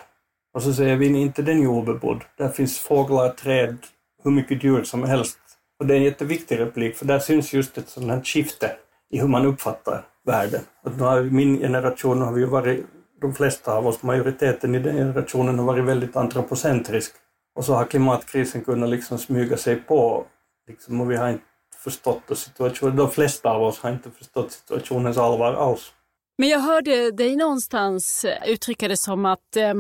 Och 0.55 0.62
så 0.62 0.73
säger 0.73 0.97
vi 0.97 1.07
inte 1.07 1.42
den 1.42 1.62
är 1.62 1.66
obebodd. 1.66 2.25
Där 2.38 2.49
finns 2.49 2.79
fåglar, 2.79 3.29
träd, 3.29 3.79
hur 4.25 4.31
mycket 4.31 4.64
djur 4.64 4.85
som 4.85 5.03
helst. 5.03 5.38
Och 5.81 5.87
det 5.87 5.95
är 5.95 5.99
en 5.99 6.05
jätteviktig 6.05 6.59
replik, 6.59 6.97
för 6.97 7.07
där 7.07 7.18
syns 7.18 7.53
just 7.53 7.79
ett 7.79 7.88
sådant 7.88 8.12
här 8.12 8.21
skifte 8.25 8.77
i 9.11 9.21
hur 9.21 9.29
man 9.29 9.47
uppfattar 9.47 10.05
världen. 10.27 10.61
Att 10.85 10.97
nu 10.97 11.03
har 11.03 11.23
min 11.23 11.59
generation 11.59 12.23
har 12.23 12.33
vi 12.33 12.40
ju 12.40 12.47
varit, 12.47 12.87
de 13.21 13.35
flesta 13.35 13.75
av 13.75 13.87
oss, 13.87 14.03
majoriteten 14.03 14.75
i 14.75 14.79
den 14.79 14.97
generationen 14.97 15.59
har 15.59 15.66
varit 15.66 15.85
väldigt 15.85 16.16
antropocentrisk. 16.16 17.12
Och 17.55 17.64
så 17.64 17.75
har 17.75 17.85
klimatkrisen 17.85 18.64
kunnat 18.64 18.90
liksom 18.90 19.18
smyga 19.18 19.57
sig 19.57 19.77
på, 19.77 20.27
liksom, 20.68 21.01
och 21.01 21.11
vi 21.11 21.16
har 21.16 21.29
inte 21.29 21.45
förstått 21.85 22.38
situationen. 22.38 22.97
De 22.97 23.11
flesta 23.11 23.51
av 23.51 23.62
oss 23.62 23.79
har 23.79 23.90
inte 23.90 24.11
förstått 24.11 24.53
situationens 24.53 25.18
allvar 25.18 25.53
alls. 25.53 25.92
Men 26.38 26.49
jag 26.49 26.59
hörde 26.59 27.11
dig 27.11 27.37
någonstans 27.37 28.27
uttrycka 28.47 28.88
det 28.88 28.97
som 28.97 29.25
att, 29.25 29.57
eh, 29.57 29.75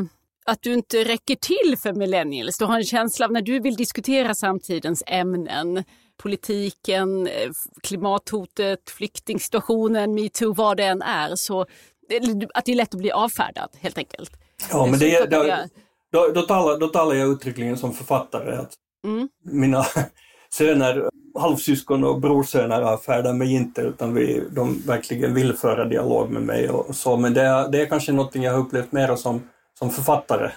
att 0.46 0.62
du 0.62 0.72
inte 0.72 1.04
räcker 1.04 1.34
till 1.34 1.76
för 1.78 1.92
millennials. 1.92 2.58
Du 2.58 2.64
har 2.64 2.76
en 2.76 2.84
känsla 2.84 3.26
av 3.26 3.32
när 3.32 3.42
du 3.42 3.60
vill 3.60 3.76
diskutera 3.76 4.34
samtidens 4.34 5.02
ämnen 5.06 5.84
politiken, 6.22 7.26
eh, 7.26 7.50
klimathotet, 7.82 8.90
flyktingsituationen, 8.90 10.14
metoo, 10.14 10.54
vad 10.54 10.76
det 10.76 10.84
än 10.84 11.02
är, 11.02 11.36
så 11.36 11.60
att 12.54 12.64
det 12.64 12.72
är 12.72 12.76
lätt 12.76 12.94
att 12.94 13.00
bli 13.00 13.10
avfärdad 13.10 13.68
helt 13.80 13.98
enkelt. 13.98 14.32
Ja, 14.70 14.86
men 14.86 14.98
det, 14.98 15.30
då, 15.30 15.56
då, 16.12 16.32
då, 16.34 16.42
talar, 16.42 16.78
då 16.78 16.88
talar 16.88 17.14
jag 17.14 17.28
uttryckligen 17.28 17.76
som 17.76 17.92
författare. 17.92 18.56
Att 18.56 18.74
mm. 19.04 19.28
Mina 19.44 19.84
söner, 20.54 21.10
halvsyskon 21.38 22.04
och 22.04 22.20
brorsöner 22.20 22.82
avfärdar 22.82 23.32
mig 23.32 23.52
inte 23.52 23.80
utan 23.80 24.14
vi, 24.14 24.42
de 24.50 24.82
verkligen 24.86 25.34
vill 25.34 25.52
föra 25.52 25.84
dialog 25.84 26.30
med 26.30 26.42
mig 26.42 26.70
och 26.70 26.96
så. 26.96 27.16
Men 27.16 27.34
det 27.34 27.42
är, 27.42 27.68
det 27.68 27.80
är 27.80 27.86
kanske 27.86 28.12
något 28.12 28.34
jag 28.34 28.52
har 28.52 28.60
upplevt 28.60 28.92
mer 28.92 29.16
som, 29.16 29.42
som 29.78 29.90
författare 29.90 30.50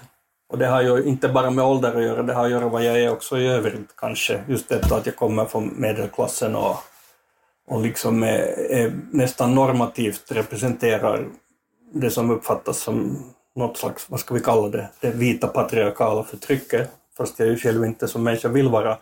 och 0.49 0.57
det 0.57 0.67
har 0.67 0.81
ju 0.81 1.03
inte 1.03 1.29
bara 1.29 1.49
med 1.49 1.65
ålder 1.65 1.95
att 1.95 2.03
göra, 2.03 2.23
det 2.23 2.33
har 2.33 2.45
att 2.45 2.51
göra 2.51 2.61
med 2.61 2.71
vad 2.71 2.83
jag 2.83 2.99
är 2.99 3.11
också 3.11 3.37
i 3.37 3.47
övrigt 3.47 3.95
kanske. 3.97 4.43
Just 4.47 4.69
detta 4.69 4.95
att 4.95 5.05
jag 5.05 5.15
kommer 5.15 5.45
från 5.45 5.73
medelklassen 5.77 6.55
och, 6.55 6.75
och 7.67 7.81
liksom 7.81 8.23
är, 8.23 8.71
är 8.71 8.93
nästan 9.11 9.55
normativt 9.55 10.31
representerar 10.31 11.27
det 11.93 12.09
som 12.09 12.31
uppfattas 12.31 12.77
som 12.77 13.23
något 13.55 13.77
slags, 13.77 14.09
vad 14.09 14.19
ska 14.19 14.33
vi 14.33 14.39
kalla 14.39 14.67
det, 14.69 14.89
det 14.99 15.11
vita 15.11 15.47
patriarkala 15.47 16.23
förtrycket. 16.23 16.91
Fast 17.17 17.39
jag 17.39 17.47
ju 17.47 17.57
själv 17.57 17.85
inte 17.85 18.07
som 18.07 18.23
människa 18.23 18.47
vill 18.47 18.67
vara 18.67 18.97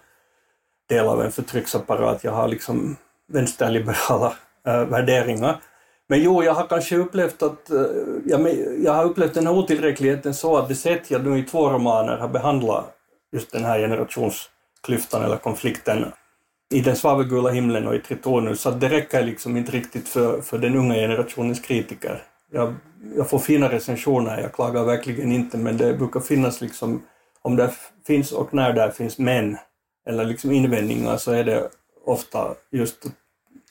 del 0.89 1.07
av 1.07 1.21
en 1.21 1.31
förtrycksapparat. 1.31 2.23
Jag 2.23 2.31
har 2.31 2.47
liksom 2.47 2.95
vänsterliberala 3.31 4.33
äh, 4.67 4.85
värderingar. 4.85 5.61
Men 6.09 6.23
jo, 6.23 6.43
jag 6.43 6.53
har 6.53 6.67
kanske 6.67 6.97
upplevt 6.97 7.43
att 7.43 7.69
eh, 7.69 7.81
äh, 7.81 7.87
jag, 8.25 8.55
jag 8.79 8.93
har 8.93 9.03
upplevt 9.05 9.33
den 9.33 9.47
här 9.47 9.53
otillräckligheten 9.53 10.33
så 10.33 10.57
att 10.57 10.67
det 10.67 10.75
sätt 10.75 11.11
jag 11.11 11.25
nu 11.25 11.39
i 11.39 11.43
två 11.43 11.69
romaner 11.69 12.17
har 12.17 12.27
behandlat 12.27 12.85
just 13.31 13.51
den 13.51 13.65
här 13.65 13.79
generationsklyftan 13.79 15.23
eller 15.23 15.37
konflikten 15.37 16.05
i 16.73 16.81
Den 16.81 16.95
svavelgula 16.95 17.49
himlen 17.49 17.87
och 17.87 17.95
i 17.95 17.99
Tritonus, 17.99 18.61
så 18.61 18.69
att 18.69 18.81
det 18.81 18.89
räcker 18.89 19.23
liksom 19.23 19.57
inte 19.57 19.71
riktigt 19.71 20.09
för, 20.09 20.41
för 20.41 20.57
den 20.57 20.75
unga 20.75 20.93
generationens 20.95 21.59
kritiker. 21.59 22.23
Jag, 22.51 22.75
jag 23.15 23.29
får 23.29 23.39
fina 23.39 23.71
recensioner, 23.71 24.41
jag 24.41 24.53
klagar 24.53 24.83
verkligen 24.83 25.31
inte, 25.31 25.57
men 25.57 25.77
det 25.77 25.93
brukar 25.93 26.19
finnas 26.19 26.61
liksom, 26.61 27.03
om 27.41 27.55
det 27.55 27.73
finns 28.07 28.31
och 28.31 28.53
när 28.53 28.73
det 28.73 28.91
finns 28.91 29.17
män 29.17 29.57
eller 30.05 30.25
liksom 30.25 30.51
invändningar 30.51 31.17
så 31.17 31.31
är 31.31 31.43
det 31.43 31.69
ofta 32.05 32.55
just 32.71 33.05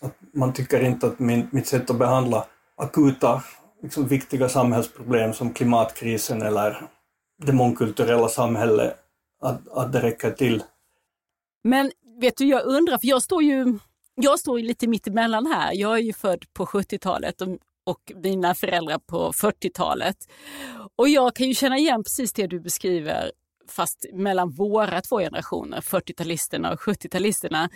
att 0.00 0.14
man 0.34 0.52
tycker 0.52 0.84
inte 0.84 1.06
att 1.06 1.18
min, 1.18 1.48
mitt 1.50 1.66
sätt 1.66 1.90
att 1.90 1.98
behandla 1.98 2.46
akuta, 2.76 3.42
liksom 3.82 4.06
viktiga 4.06 4.48
samhällsproblem 4.48 5.32
som 5.32 5.52
klimatkrisen 5.52 6.42
eller 6.42 6.82
det 7.42 7.52
mångkulturella 7.52 8.28
samhället, 8.28 8.96
att, 9.42 9.68
att 9.68 9.92
det 9.92 10.02
räcker 10.02 10.30
till. 10.30 10.62
Men 11.64 11.92
vet 12.20 12.36
du, 12.36 12.44
jag 12.44 12.64
undrar, 12.64 12.98
för 12.98 13.06
jag 13.06 13.22
står 13.22 13.42
ju 13.42 13.78
jag 14.14 14.38
står 14.38 14.60
ju 14.60 14.66
lite 14.66 14.86
mittemellan 14.86 15.46
här. 15.46 15.72
Jag 15.72 15.92
är 15.92 16.02
ju 16.02 16.12
född 16.12 16.44
på 16.52 16.66
70-talet 16.66 17.40
och, 17.40 17.48
och 17.84 18.12
mina 18.14 18.54
föräldrar 18.54 18.98
på 18.98 19.32
40-talet. 19.32 20.16
Och 20.96 21.08
jag 21.08 21.36
kan 21.36 21.48
ju 21.48 21.54
känna 21.54 21.78
igen 21.78 22.04
precis 22.04 22.32
det 22.32 22.46
du 22.46 22.60
beskriver, 22.60 23.32
fast 23.72 24.06
mellan 24.12 24.50
våra 24.50 25.00
två 25.00 25.18
generationer, 25.18 25.80
40-talisterna 25.80 26.72
och 26.72 26.80
70-talisterna. 26.80 27.68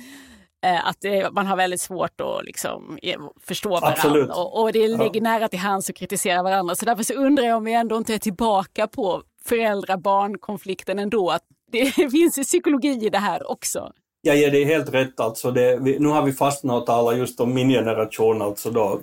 Eh, 0.65 0.87
att 0.87 0.97
det, 1.01 1.33
man 1.33 1.47
har 1.47 1.57
väldigt 1.57 1.81
svårt 1.81 2.21
att 2.21 2.45
liksom, 2.45 2.99
förstå 3.41 3.81
varandra 3.81 4.35
och, 4.35 4.63
och, 4.63 4.73
det 4.73 4.89
ligger 4.89 5.11
ja. 5.15 5.23
nära 5.23 5.49
till 5.49 5.59
hands 5.59 5.91
att 5.91 5.97
kritisera 5.97 6.43
varandra. 6.43 6.75
Så 6.75 6.85
därför 6.85 7.03
så 7.03 7.15
undrar 7.15 7.45
jag 7.45 7.57
om 7.57 7.65
vi 7.65 7.73
ändå 7.73 7.97
inte 7.97 8.15
är 8.15 8.19
tillbaka 8.19 8.87
på 8.87 9.23
föräldrar-barn-konflikten 9.45 10.99
ändå. 10.99 11.31
Att 11.31 11.43
det 11.73 11.91
finns 12.11 12.37
psykologi 12.37 13.07
i 13.07 13.09
det 13.09 13.19
här 13.19 13.51
också. 13.51 13.93
Jag 14.23 14.37
ger 14.37 14.51
dig 14.51 14.65
helt 14.65 14.95
rätt. 14.95 15.21
Alltså 15.21 15.51
det, 15.51 15.79
vi, 15.81 15.99
nu 15.99 16.09
har 16.09 16.23
vi 16.23 16.33
fastnat 16.33 16.81
och 16.81 16.87
talar 16.87 17.13
just 17.13 17.41
om 17.41 17.55
min 17.55 17.69
generation, 17.69 18.43
alltså 18.43 18.71
då 18.71 19.01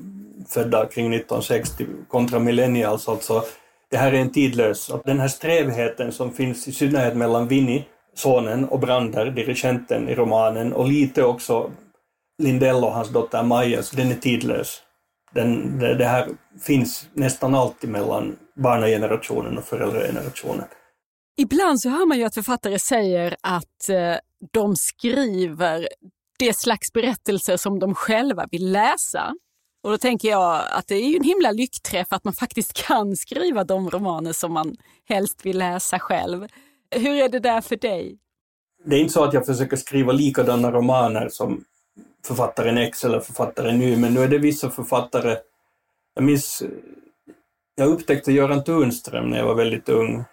födda 0.50 0.86
kring 0.86 1.14
1960 1.14 1.86
kontra 2.08 2.40
millennials. 2.40 3.08
Alltså, 3.08 3.44
det 3.94 4.00
här 4.00 4.14
är 4.14 4.22
en 4.22 4.32
tidlös, 4.32 4.92
den 5.06 5.20
här 5.20 5.28
strävheten 5.28 6.12
som 6.12 6.32
finns 6.32 6.68
i 6.68 6.72
synnerhet 6.72 7.18
mellan 7.18 7.48
Vinnie, 7.48 7.86
sonen 8.16 8.66
och 8.66 8.80
Brander, 8.80 9.26
dirigenten 9.26 10.10
i 10.10 10.16
romanen, 10.16 10.74
och 10.74 10.88
lite 10.88 11.24
också 11.24 11.72
Lindell 12.44 12.84
och 12.84 12.94
hans 12.94 13.10
dotter 13.10 13.44
Maja, 13.44 13.84
så 13.84 13.96
den 13.96 14.12
är 14.12 14.16
tidlös. 14.16 14.82
Den, 15.34 15.80
det, 15.80 15.96
det 15.96 16.06
här 16.06 16.28
finns 16.62 17.08
nästan 17.14 17.56
alltid 17.56 17.90
mellan 17.90 18.36
barnagenerationen 18.56 19.58
och 19.58 19.64
föräldragenerationen. 19.64 20.66
Ibland 21.38 21.82
så 21.82 21.90
hör 21.90 22.06
man 22.08 22.18
ju 22.18 22.24
att 22.24 22.34
författare 22.34 22.80
säger 22.80 23.36
att 23.42 23.90
eh, 23.90 24.16
de 24.54 24.76
skriver 24.76 25.88
det 26.40 26.58
slags 26.58 26.94
berättelser 26.94 27.58
som 27.58 27.80
de 27.80 27.96
själva 27.96 28.48
vill 28.52 28.72
läsa. 28.72 29.34
Och 29.84 29.92
då 29.92 29.98
tänker 29.98 30.30
jag 30.30 30.62
att 30.72 30.88
det 30.88 30.96
är 30.96 31.10
ju 31.10 31.16
en 31.18 31.24
himla 31.24 31.52
lyckträff 31.52 32.08
att 32.10 32.24
man 32.24 32.34
faktiskt 32.34 32.74
kan 32.74 33.16
skriva 33.16 33.64
de 33.64 33.90
romaner 33.90 34.34
som 34.34 34.54
man 34.54 34.78
helst 35.10 35.46
vill 35.46 35.58
läsa 35.58 36.00
själv. 36.00 36.48
Hur 36.96 37.12
är 37.12 37.30
det 37.30 37.40
där 37.40 37.62
för 37.62 37.76
dig? 37.76 38.18
Det 38.86 38.96
är 38.96 39.00
inte 39.00 39.14
så 39.14 39.24
att 39.24 39.34
jag 39.34 39.46
försöker 39.46 39.78
skriva 39.78 40.12
likadana 40.12 40.72
romaner 40.72 41.30
som 41.30 41.64
författaren 42.28 42.78
X 42.78 43.04
eller 43.04 43.20
författaren 43.20 43.82
Y, 43.82 43.98
men 43.98 44.14
nu 44.14 44.20
är 44.20 44.28
det 44.28 44.38
vissa 44.38 44.70
författare. 44.70 45.38
Jag 46.16 46.24
minns, 46.24 46.64
jag 47.76 47.88
upptäckte 47.88 48.32
Göran 48.32 48.64
Tunström 48.64 49.30
när 49.30 49.38
jag 49.38 49.46
var 49.46 49.56
väldigt 49.56 49.90
ung. 49.90 50.24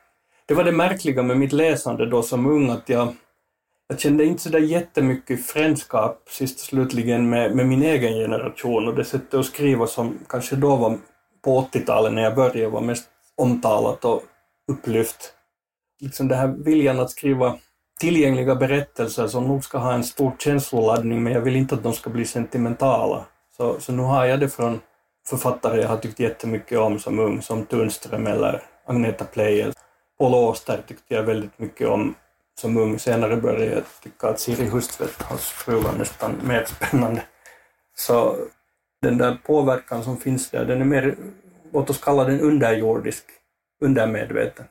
Det 0.46 0.54
var 0.54 0.64
det 0.64 0.72
märkliga 0.72 1.22
med 1.22 1.38
mitt 1.38 1.52
läsande 1.52 2.06
då 2.06 2.22
som 2.22 2.46
ung, 2.46 2.70
att 2.70 2.88
jag, 2.88 3.14
jag 3.90 4.00
kände 4.00 4.24
inte 4.24 4.42
sådär 4.42 4.58
jättemycket 4.58 5.46
frändskap 5.46 6.28
sist 6.28 6.60
och 6.60 6.66
slutligen 6.66 7.30
med, 7.30 7.56
med 7.56 7.66
min 7.66 7.82
egen 7.82 8.12
generation 8.12 8.88
och 8.88 8.94
det 8.94 9.04
sättet 9.04 9.34
att 9.34 9.46
skriva 9.46 9.86
som 9.86 10.18
kanske 10.28 10.56
då 10.56 10.76
var 10.76 10.98
på 11.44 11.68
80-talet 11.72 12.12
när 12.12 12.22
jag 12.22 12.34
började 12.34 12.68
var 12.68 12.80
mest 12.80 13.08
omtalat 13.36 14.04
och 14.04 14.22
upplyft 14.72 15.32
liksom 16.00 16.28
den 16.28 16.38
här 16.38 16.48
viljan 16.48 17.00
att 17.00 17.10
skriva 17.10 17.58
tillgängliga 18.00 18.54
berättelser 18.54 19.26
som 19.26 19.48
nog 19.48 19.64
ska 19.64 19.78
ha 19.78 19.92
en 19.92 20.04
stor 20.04 20.32
känsloladdning, 20.38 21.22
men 21.22 21.32
jag 21.32 21.40
vill 21.40 21.56
inte 21.56 21.74
att 21.74 21.82
de 21.82 21.92
ska 21.92 22.10
bli 22.10 22.24
sentimentala. 22.24 23.24
Så, 23.56 23.80
så 23.80 23.92
nu 23.92 24.02
har 24.02 24.24
jag 24.24 24.40
det 24.40 24.48
från 24.48 24.80
författare 25.28 25.80
jag 25.80 25.88
har 25.88 25.96
tyckt 25.96 26.20
jättemycket 26.20 26.78
om 26.78 26.98
som 26.98 27.18
ung, 27.18 27.42
som 27.42 27.66
Tunström 27.66 28.26
eller 28.26 28.62
Agneta 28.86 29.24
Pleijel. 29.24 29.72
Paul 30.18 30.34
Auster 30.34 30.82
tyckte 30.88 31.14
jag 31.14 31.22
väldigt 31.22 31.58
mycket 31.58 31.88
om 31.88 32.14
som 32.60 32.76
ung. 32.76 32.98
Senare 32.98 33.36
började 33.36 33.74
jag 33.74 33.84
tycka 34.02 34.28
att 34.28 34.40
Siri 34.40 34.66
Hustvedt, 34.66 35.22
hans 35.22 35.42
fru, 35.42 35.80
var 35.80 35.92
nästan 35.92 36.40
mer 36.44 36.64
spännande. 36.64 37.22
Så 37.96 38.36
den 39.02 39.18
där 39.18 39.38
påverkan 39.46 40.04
som 40.04 40.16
finns 40.16 40.50
där, 40.50 40.64
den 40.64 40.80
är 40.80 40.84
mer, 40.84 41.16
låt 41.72 41.90
oss 41.90 42.00
kalla 42.00 42.24
den 42.24 42.40
underjordisk, 42.40 43.24
undermedveten. 43.80 44.64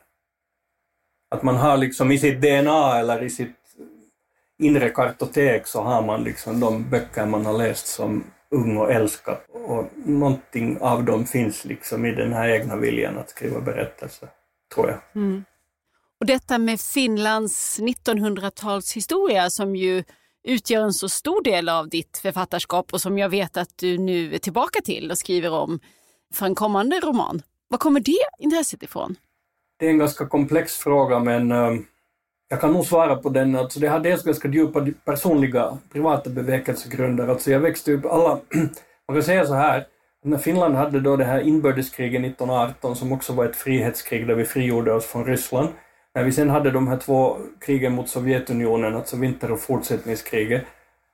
Att 1.32 1.44
man 1.44 1.56
har 1.56 1.78
liksom 1.78 2.12
i 2.12 2.18
sitt 2.18 2.42
DNA 2.42 3.00
eller 3.00 3.24
i 3.24 3.30
sitt 3.30 3.56
inre 4.60 4.90
kartotek 4.90 5.68
så 5.68 5.82
har 5.82 6.02
man 6.02 6.24
liksom 6.24 6.60
de 6.60 6.90
böcker 6.90 7.26
man 7.26 7.46
har 7.46 7.54
läst 7.54 7.88
som 7.88 8.24
ung 8.52 8.78
och 8.78 8.92
älskat 8.92 9.46
och 9.50 9.86
någonting 9.96 10.78
av 10.82 11.04
dem 11.04 11.26
finns 11.26 11.66
liksom 11.66 12.06
i 12.06 12.12
den 12.12 12.34
här 12.34 12.50
egna 12.50 12.76
viljan 12.76 13.18
att 13.18 13.30
skriva 13.30 13.60
berättelser, 13.60 14.30
tror 14.74 14.90
jag. 14.90 15.22
Mm. 15.22 15.44
Och 16.20 16.26
detta 16.26 16.58
med 16.58 16.82
Finlands 16.82 17.80
1900-talshistoria 17.80 19.50
som 19.50 19.76
ju 19.76 20.04
utgör 20.44 20.82
en 20.82 20.94
så 20.94 21.10
stor 21.10 21.44
del 21.44 21.70
av 21.70 21.90
ditt 21.90 22.18
författarskap 22.18 22.94
och 22.94 23.02
som 23.02 23.18
jag 23.18 23.30
vet 23.30 23.58
att 23.58 23.78
du 23.78 23.98
nu 23.98 24.36
är 24.36 24.38
tillbaka 24.38 24.82
till 24.82 25.12
och 25.12 25.18
skriver 25.18 25.52
om 25.52 25.80
för 26.34 26.46
en 26.46 26.56
kommande 26.56 27.00
roman. 27.00 27.42
Var 27.68 27.78
kommer 27.78 28.00
det 28.00 28.18
intresset 28.40 28.84
ifrån? 28.84 29.16
Det 29.80 29.86
är 29.86 29.90
en 29.90 29.98
ganska 29.98 30.28
komplex 30.28 30.78
fråga 30.78 31.20
men 31.20 31.52
ehm, 31.52 31.86
jag 32.50 32.62
kan 32.62 32.74
nog 32.74 32.86
svara 32.86 33.16
på 33.16 33.30
den. 33.30 33.56
Alltså 33.56 33.80
det 33.80 33.88
har 33.88 34.00
dels 34.00 34.24
ganska 34.24 34.48
djupa 34.48 34.88
personliga, 35.06 35.78
privata 35.92 36.30
bevekelsegrunder. 36.30 37.28
Alltså 37.28 37.52
jag 37.52 37.60
växte 37.60 37.94
upp, 37.94 38.06
alla, 38.06 38.40
man 39.08 39.16
kan 39.16 39.24
säga 39.24 39.46
så 39.46 39.54
här, 39.54 39.86
när 40.24 40.38
Finland 40.38 40.76
hade 40.76 41.00
då 41.00 41.16
det 41.16 41.26
här 41.26 41.40
inbördeskriget 41.40 42.22
1918 42.22 42.96
som 42.96 43.12
också 43.12 43.34
var 43.34 43.46
ett 43.46 43.56
frihetskrig 43.56 44.28
där 44.28 44.36
vi 44.36 44.46
frigjorde 44.46 44.94
oss 44.94 45.06
från 45.06 45.26
Ryssland. 45.26 45.70
När 46.16 46.24
vi 46.24 46.32
sen 46.32 46.50
hade 46.50 46.72
de 46.72 46.88
här 46.88 46.98
två 46.98 47.38
krigen 47.60 47.94
mot 47.94 48.10
Sovjetunionen, 48.10 48.96
alltså 48.96 49.18
vinter 49.18 49.52
och 49.52 49.60
fortsättningskriget, 49.60 50.64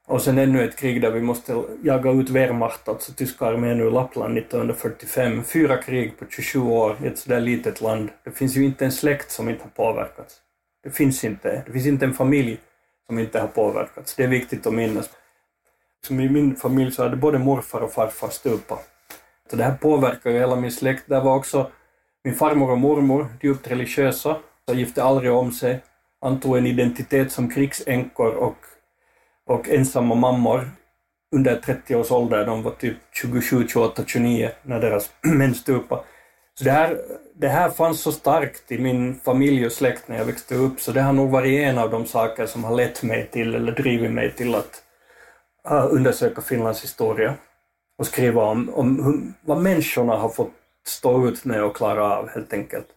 och 0.08 0.22
sen 0.22 0.38
ännu 0.38 0.64
ett 0.64 0.76
krig 0.76 1.02
där 1.02 1.12
vi 1.12 1.22
måste 1.22 1.64
jaga 1.84 2.12
ut 2.12 2.30
Wehrmacht, 2.30 2.88
alltså 2.88 3.14
tyska 3.14 3.46
armén 3.46 3.82
ur 3.82 3.92
Lappland 3.92 4.38
1945. 4.38 5.44
Fyra 5.44 5.78
krig 5.78 6.20
på 6.20 6.26
27 6.30 6.60
år 6.60 6.98
i 7.04 7.08
ett 7.08 7.18
sådär 7.18 7.40
litet 7.40 7.82
land. 7.82 8.10
Det 8.24 8.32
finns 8.32 8.58
ju 8.58 8.66
inte 8.66 8.86
en 8.86 8.92
släkt 8.92 9.32
som 9.32 9.50
inte 9.50 9.64
har 9.64 9.70
påverkats. 9.70 10.42
Det 10.84 10.92
finns 10.92 11.24
inte. 11.24 11.64
Det 11.66 11.72
finns 11.72 11.86
inte 11.86 12.06
en 12.06 12.14
familj 12.14 12.60
som 13.08 13.20
inte 13.20 13.40
har 13.40 13.48
påverkats. 13.48 14.16
Det 14.16 14.24
är 14.24 14.28
viktigt 14.28 14.68
att 14.68 14.74
minnas. 14.74 15.10
Som 16.08 16.20
I 16.20 16.30
min 16.30 16.56
familj 16.56 16.92
så 16.92 17.04
hade 17.04 17.16
både 17.16 17.40
morfar 17.40 17.82
och 17.82 17.94
farfar 17.94 18.30
stupat. 18.30 18.90
Så 19.50 19.56
det 19.56 19.64
här 19.64 19.78
påverkar 19.78 20.32
ju 20.32 20.38
hela 20.38 20.56
min 20.56 20.72
släkt. 20.72 21.04
Där 21.08 21.22
var 21.22 21.36
också 21.36 21.72
min 22.24 22.36
farmor 22.36 22.72
och 22.72 22.78
mormor 22.78 23.28
djupt 23.42 23.68
religiösa. 23.68 24.38
De 24.68 24.78
gifte 24.78 25.04
aldrig 25.04 25.32
om 25.32 25.52
sig. 25.52 25.84
Antog 26.22 26.58
en 26.58 26.68
identitet 26.68 27.32
som 27.32 27.50
krigsänkor 27.50 28.34
och, 28.36 28.58
och 29.46 29.70
ensamma 29.70 30.16
mammor 30.16 30.70
under 31.36 31.56
30 31.56 31.96
års 31.96 32.12
ålder. 32.12 32.46
De 32.46 32.64
var 32.64 32.72
typ 32.72 32.98
27, 33.12 33.68
28, 33.68 34.04
29 34.08 34.52
när 34.64 34.80
deras 34.80 35.10
män 35.22 35.56
stupade. 35.56 36.02
Så 36.58 36.64
det 36.64 36.72
här, 36.72 36.98
det 37.36 37.48
här 37.48 37.70
fanns 37.70 38.02
så 38.02 38.12
starkt 38.12 38.72
i 38.72 38.78
min 38.78 39.20
familj 39.20 39.66
och 39.66 39.72
släkt 39.72 40.08
när 40.08 40.18
jag 40.18 40.26
växte 40.26 40.56
upp, 40.56 40.82
så 40.82 40.92
det 40.92 41.02
har 41.02 41.14
nog 41.14 41.30
varit 41.30 41.60
en 41.60 41.78
av 41.78 41.92
de 41.92 42.06
saker 42.06 42.46
som 42.46 42.64
har 42.64 42.76
lett 42.76 43.04
mig 43.04 43.30
till, 43.32 43.56
eller 43.56 43.72
drivit 43.72 44.12
mig 44.12 44.34
till 44.34 44.56
att 44.56 44.84
äh, 45.70 45.88
undersöka 45.90 46.42
Finlands 46.42 46.84
historia 46.84 47.34
och 47.98 48.08
skriva 48.08 48.44
om, 48.44 48.70
om 48.74 49.04
hur, 49.04 49.34
vad 49.42 49.64
människorna 49.64 50.16
har 50.16 50.30
fått 50.30 50.52
stå 50.88 51.28
ut 51.28 51.46
med 51.46 51.64
och 51.64 51.76
klara 51.76 52.18
av 52.18 52.30
helt 52.30 52.54
enkelt. 52.54 52.88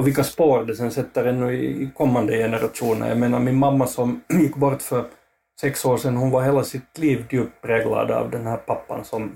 Och 0.00 0.06
vilka 0.06 0.24
spår 0.24 0.64
det 0.64 0.76
sen 0.76 0.90
sätter 0.90 1.24
ännu 1.24 1.52
i 1.52 1.90
kommande 1.96 2.36
generationer. 2.36 3.08
Jag 3.08 3.18
menar 3.18 3.40
min 3.40 3.58
mamma 3.58 3.86
som 3.86 4.20
gick 4.28 4.56
bort 4.56 4.82
för 4.82 5.04
sex 5.60 5.84
år 5.84 5.96
sedan, 5.96 6.16
hon 6.16 6.30
var 6.30 6.42
hela 6.42 6.64
sitt 6.64 6.98
liv 6.98 7.26
djupt 7.30 7.62
präglad 7.62 8.10
av 8.10 8.30
den 8.30 8.46
här 8.46 8.56
pappan 8.56 9.04
som, 9.04 9.32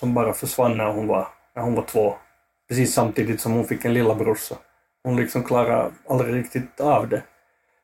som 0.00 0.14
bara 0.14 0.32
försvann 0.32 0.76
när 0.76 0.92
hon 0.92 1.06
var, 1.06 1.28
när 1.56 1.62
hon 1.62 1.74
var 1.74 1.82
två 1.82 2.14
precis 2.68 2.94
samtidigt 2.94 3.40
som 3.40 3.52
hon 3.52 3.64
fick 3.64 3.84
en 3.84 3.94
lilla 3.94 4.14
brorsa. 4.14 4.54
Hon 5.04 5.16
liksom 5.16 5.42
klarade 5.42 5.90
aldrig 6.08 6.34
riktigt 6.34 6.80
av 6.80 7.08
det. 7.08 7.22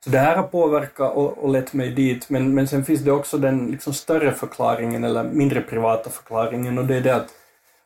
Så 0.04 0.10
det 0.10 0.18
här 0.18 0.36
har 0.36 0.42
påverkat 0.42 1.14
och, 1.16 1.38
och 1.38 1.48
lett 1.48 1.72
mig 1.72 1.90
dit, 1.90 2.30
men, 2.30 2.54
men 2.54 2.68
sen 2.68 2.84
finns 2.84 3.00
det 3.00 3.12
också 3.12 3.38
den 3.38 3.66
liksom 3.66 3.92
större 3.92 4.32
förklaringen, 4.32 5.04
eller 5.04 5.24
mindre 5.24 5.60
privata 5.60 6.10
förklaringen, 6.10 6.78
och 6.78 6.84
det 6.84 6.96
är 6.96 7.00
det 7.00 7.16
att, 7.16 7.28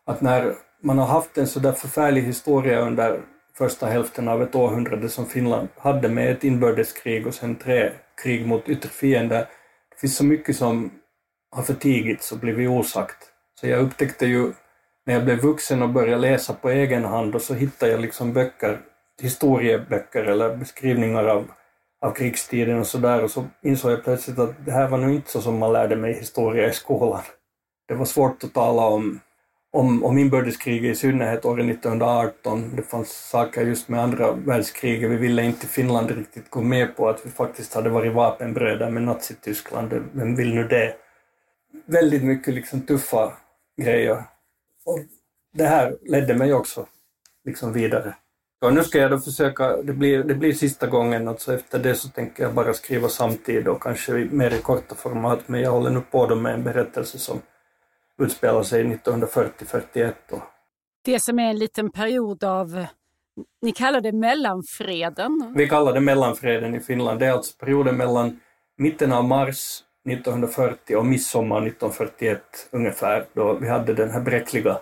att 0.07 0.21
när 0.21 0.55
man 0.83 0.99
har 0.99 1.07
haft 1.07 1.39
en 1.39 1.47
sådär 1.47 1.73
förfärlig 1.73 2.23
historia 2.23 2.81
under 2.81 3.21
första 3.59 3.87
hälften 3.87 4.29
av 4.29 4.42
ett 4.42 4.55
århundrade 4.55 5.09
som 5.09 5.27
Finland 5.27 5.68
hade 5.77 6.09
med 6.09 6.31
ett 6.31 6.44
inbördeskrig 6.44 7.27
och 7.27 7.35
sen 7.35 7.57
tre 7.57 7.92
krig 8.23 8.47
mot 8.47 8.68
yttre 8.68 8.88
fiender. 8.88 9.40
Det 9.90 10.01
finns 10.01 10.16
så 10.16 10.25
mycket 10.25 10.57
som 10.57 10.90
har 11.51 11.62
förtigits 11.62 12.33
och 12.33 12.38
blivit 12.38 12.68
osagt. 12.68 13.16
Så 13.61 13.66
jag 13.66 13.81
upptäckte 13.81 14.27
ju 14.27 14.53
när 15.07 15.14
jag 15.14 15.25
blev 15.25 15.38
vuxen 15.38 15.83
och 15.83 15.88
började 15.88 16.21
läsa 16.21 16.55
på 16.55 16.71
egen 16.71 17.05
hand 17.05 17.35
och 17.35 17.42
så 17.42 17.55
hittade 17.55 17.92
jag 17.92 18.01
liksom 18.01 18.33
böcker, 18.33 18.81
historieböcker 19.23 20.25
eller 20.25 20.57
beskrivningar 20.57 21.25
av, 21.25 21.51
av 22.01 22.11
krigstiden 22.11 22.79
och 22.79 22.87
sådär 22.87 23.25
och 23.25 23.31
så 23.31 23.44
insåg 23.62 23.92
jag 23.92 24.05
plötsligt 24.05 24.38
att 24.38 24.64
det 24.64 24.73
här 24.73 24.88
var 24.88 24.99
nog 24.99 25.14
inte 25.14 25.31
så 25.31 25.40
som 25.40 25.59
man 25.59 25.73
lärde 25.73 25.97
mig 25.97 26.12
historia 26.12 26.68
i 26.68 26.73
skolan. 26.73 27.23
Det 27.88 27.94
var 27.94 28.05
svårt 28.05 28.44
att 28.44 28.55
tala 28.55 28.83
om, 28.83 29.21
om, 29.79 30.05
om 30.05 30.19
inbördeskriget 30.19 30.93
i 30.93 30.95
synnerhet 30.95 31.45
året 31.45 31.71
1918. 31.71 32.77
Det 32.77 32.83
fanns 32.83 33.11
saker 33.11 33.67
just 33.67 33.88
med 33.88 34.03
andra 34.03 34.33
världskriget. 34.33 35.11
Vi 35.11 35.17
ville 35.17 35.45
inte 35.45 35.67
Finland 35.67 36.11
riktigt 36.11 36.51
gå 36.51 36.62
med 36.62 36.97
på 36.97 37.09
att 37.09 37.27
vi 37.27 37.31
faktiskt 37.31 37.75
hade 37.75 37.91
varit 37.91 38.12
vapenbröder 38.12 38.91
med 38.91 39.03
Nazityskland. 39.03 39.93
Vem 40.12 40.37
vill 40.37 40.55
nu 40.55 40.64
det? 40.64 40.95
Väldigt 41.87 42.25
mycket 42.25 42.55
liksom 42.55 42.81
tuffa 42.81 43.33
grejer 43.83 44.23
och 44.85 44.99
det 45.55 45.64
här 45.64 45.97
ledde 46.03 46.35
mig 46.35 46.55
också 46.55 46.87
liksom 47.45 47.73
vidare. 47.73 48.14
Och 48.61 48.75
nu 48.75 48.85
ska 48.85 48.99
jag 48.99 49.11
då 49.11 49.19
försöka, 49.19 49.83
det 49.83 49.93
blir, 49.93 50.25
det 50.25 50.35
blir 50.35 50.53
sista 50.53 50.87
gången, 50.87 51.29
alltså 51.29 51.55
efter 51.55 51.79
det 51.79 51.95
så 51.95 52.09
tänker 52.09 52.43
jag 52.43 52.55
bara 52.55 52.75
skriva 52.75 53.09
samtidigt 53.09 53.69
och 53.69 53.83
kanske 53.83 54.12
mer 54.12 54.55
i 54.55 54.59
korta 54.59 54.95
format, 54.95 55.41
men 55.47 55.61
jag 55.61 55.71
håller 55.71 55.91
nu 55.91 56.01
på 56.11 56.35
med 56.35 56.55
en 56.55 56.64
berättelse 56.64 57.19
som 57.19 57.41
utspelar 58.18 58.62
sig 58.62 58.85
1940-41. 58.85 60.12
Det 61.04 61.20
som 61.20 61.38
är 61.38 61.50
en 61.50 61.59
liten 61.59 61.90
period 61.90 62.44
av, 62.44 62.87
ni 63.62 63.72
kallar 63.72 64.00
det 64.00 64.12
mellanfreden? 64.12 65.52
Vi 65.57 65.68
kallar 65.68 65.92
det 65.92 66.00
mellanfreden 66.00 66.74
i 66.74 66.81
Finland. 66.81 67.20
Det 67.20 67.26
är 67.26 67.33
alltså 67.33 67.57
perioden 67.57 67.96
mellan 67.96 68.40
mitten 68.78 69.12
av 69.12 69.24
mars 69.24 69.83
1940 70.09 70.96
och 70.96 71.07
midsommar 71.07 71.57
1941 71.57 72.68
ungefär, 72.70 73.26
då 73.33 73.54
vi 73.54 73.68
hade 73.68 73.94
den 73.94 74.11
här 74.11 74.20
bräckliga 74.20 74.78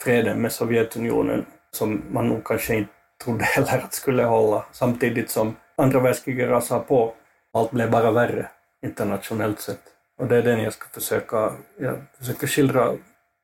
freden 0.00 0.42
med 0.42 0.52
Sovjetunionen 0.52 1.46
som 1.70 2.02
man 2.10 2.28
nog 2.28 2.44
kanske 2.44 2.76
inte 2.76 2.92
trodde 3.24 3.44
heller 3.56 3.78
att 3.84 3.94
skulle 3.94 4.24
hålla, 4.24 4.64
samtidigt 4.72 5.30
som 5.30 5.56
andra 5.76 6.00
världskriget 6.00 6.48
rasade 6.48 6.84
på. 6.84 7.14
Allt 7.52 7.70
blev 7.70 7.90
bara 7.90 8.10
värre 8.10 8.48
internationellt 8.86 9.60
sett. 9.60 9.80
Och 10.20 10.26
det 10.26 10.36
är 10.36 10.42
den 10.42 10.62
jag 10.62 10.72
ska 10.72 10.88
försöka, 10.88 11.52
jag 11.78 11.96
försöker 12.18 12.46
skildra 12.46 12.92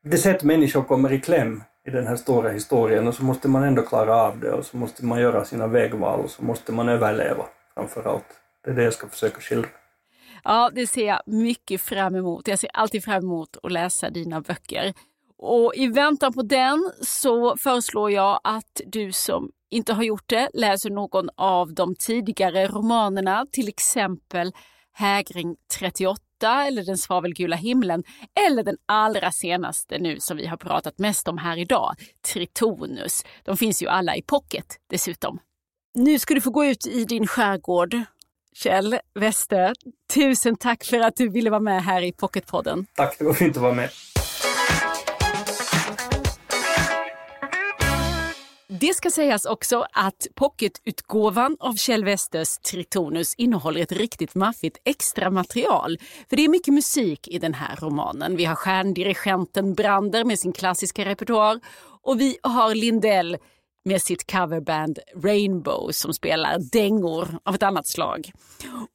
det 0.03 0.17
sätt 0.17 0.43
människor 0.43 0.83
kommer 0.83 1.13
i 1.13 1.21
kläm 1.21 1.63
i 1.87 1.91
den 1.91 2.07
här 2.07 2.15
stora 2.15 2.49
historien 2.49 3.07
och 3.07 3.13
så 3.13 3.23
måste 3.23 3.47
man 3.47 3.63
ändå 3.63 3.81
klara 3.81 4.15
av 4.15 4.39
det 4.39 4.51
och 4.51 4.65
så 4.65 4.77
måste 4.77 5.05
man 5.05 5.21
göra 5.21 5.45
sina 5.45 5.67
vägval 5.67 6.19
och 6.19 6.29
så 6.29 6.43
måste 6.43 6.71
man 6.71 6.89
överleva 6.89 7.45
framför 7.73 8.03
allt. 8.03 8.25
Det 8.65 8.71
är 8.71 8.75
det 8.75 8.83
jag 8.83 8.93
ska 8.93 9.07
försöka 9.07 9.41
skildra. 9.41 9.69
Ja, 10.43 10.71
det 10.75 10.87
ser 10.87 11.07
jag 11.07 11.21
mycket 11.25 11.81
fram 11.81 12.15
emot. 12.15 12.47
Jag 12.47 12.59
ser 12.59 12.69
alltid 12.73 13.03
fram 13.03 13.23
emot 13.23 13.57
att 13.63 13.71
läsa 13.71 14.09
dina 14.09 14.41
böcker. 14.41 14.93
Och 15.37 15.75
i 15.75 15.87
väntan 15.87 16.33
på 16.33 16.41
den 16.41 16.91
så 17.01 17.57
föreslår 17.57 18.11
jag 18.11 18.39
att 18.43 18.81
du 18.85 19.11
som 19.11 19.51
inte 19.69 19.93
har 19.93 20.03
gjort 20.03 20.29
det 20.29 20.49
läser 20.53 20.89
någon 20.89 21.29
av 21.35 21.73
de 21.73 21.95
tidigare 21.95 22.67
romanerna, 22.67 23.45
till 23.51 23.67
exempel 23.67 24.51
Hägring 24.93 25.55
38 25.79 26.26
eller 26.43 26.83
Den 26.83 26.97
svavelgula 26.97 27.55
himlen 27.55 28.03
eller 28.47 28.63
den 28.63 28.77
allra 28.85 29.31
senaste 29.31 29.97
nu 29.97 30.19
som 30.19 30.37
vi 30.37 30.45
har 30.45 30.57
pratat 30.57 30.99
mest 30.99 31.27
om 31.27 31.37
här 31.37 31.57
idag, 31.57 31.95
Tritonus. 32.33 33.23
De 33.43 33.57
finns 33.57 33.83
ju 33.83 33.87
alla 33.87 34.15
i 34.15 34.21
pocket 34.21 34.65
dessutom. 34.89 35.39
Nu 35.93 36.19
ska 36.19 36.33
du 36.33 36.41
få 36.41 36.49
gå 36.49 36.65
ut 36.65 36.87
i 36.87 37.03
din 37.05 37.27
skärgård 37.27 37.95
Kjell 38.53 38.99
Weste, 39.19 39.73
tusen 40.13 40.55
tack 40.55 40.83
för 40.83 40.99
att 40.99 41.15
du 41.15 41.29
ville 41.29 41.49
vara 41.49 41.59
med 41.59 41.83
här 41.83 42.01
i 42.01 42.11
Pocketpodden. 42.11 42.85
Tack, 42.93 43.19
det 43.19 43.25
var 43.25 43.33
fint 43.33 43.55
att 43.57 43.63
vara 43.63 43.73
med. 43.73 43.89
Det 48.79 48.93
ska 48.93 49.11
sägas 49.11 49.45
också 49.45 49.85
att 49.91 50.27
pocketutgåvan 50.35 51.57
av 51.59 51.75
Kjell 51.75 52.05
Westers 52.05 52.57
Tritonus 52.57 53.33
innehåller 53.37 53.81
ett 53.81 53.91
riktigt 53.91 54.35
maffigt 54.35 54.77
extra 54.83 55.29
material. 55.29 55.99
För 56.29 56.35
det 56.35 56.45
är 56.45 56.49
mycket 56.49 56.73
musik 56.73 57.27
i 57.27 57.39
den 57.39 57.53
här 57.53 57.75
romanen. 57.75 58.35
Vi 58.35 58.45
har 58.45 58.55
stjärndirigenten 58.55 59.73
Brander 59.73 60.23
med 60.23 60.39
sin 60.39 60.53
klassiska 60.53 61.05
repertoar 61.05 61.59
och 62.01 62.21
vi 62.21 62.37
har 62.43 62.75
Lindell 62.75 63.37
med 63.85 64.01
sitt 64.01 64.31
coverband 64.31 64.99
Rainbow 65.23 65.91
som 65.91 66.13
spelar 66.13 66.59
dängor 66.71 67.39
av 67.43 67.55
ett 67.55 67.63
annat 67.63 67.87
slag. 67.87 68.31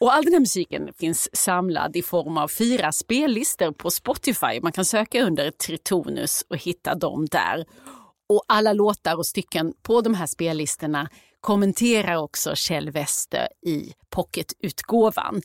Och 0.00 0.14
all 0.14 0.24
den 0.24 0.32
här 0.32 0.40
musiken 0.40 0.92
finns 0.98 1.36
samlad 1.36 1.96
i 1.96 2.02
form 2.02 2.38
av 2.38 2.48
fyra 2.48 2.92
spellistor 2.92 3.72
på 3.72 3.90
Spotify. 3.90 4.60
Man 4.62 4.72
kan 4.72 4.84
söka 4.84 5.22
under 5.22 5.50
Tritonus 5.50 6.44
och 6.48 6.56
hitta 6.56 6.94
dem 6.94 7.26
där. 7.30 7.64
Och 8.32 8.44
alla 8.48 8.72
låtar 8.72 9.16
och 9.16 9.26
stycken 9.26 9.74
på 9.82 10.00
de 10.00 10.14
här 10.14 10.26
spellistorna 10.26 11.08
kommenterar 11.40 12.16
också 12.16 12.54
Kjell 12.54 12.90
Wester 12.90 13.48
i 13.66 13.92
pocketutgåvan. 14.10 15.42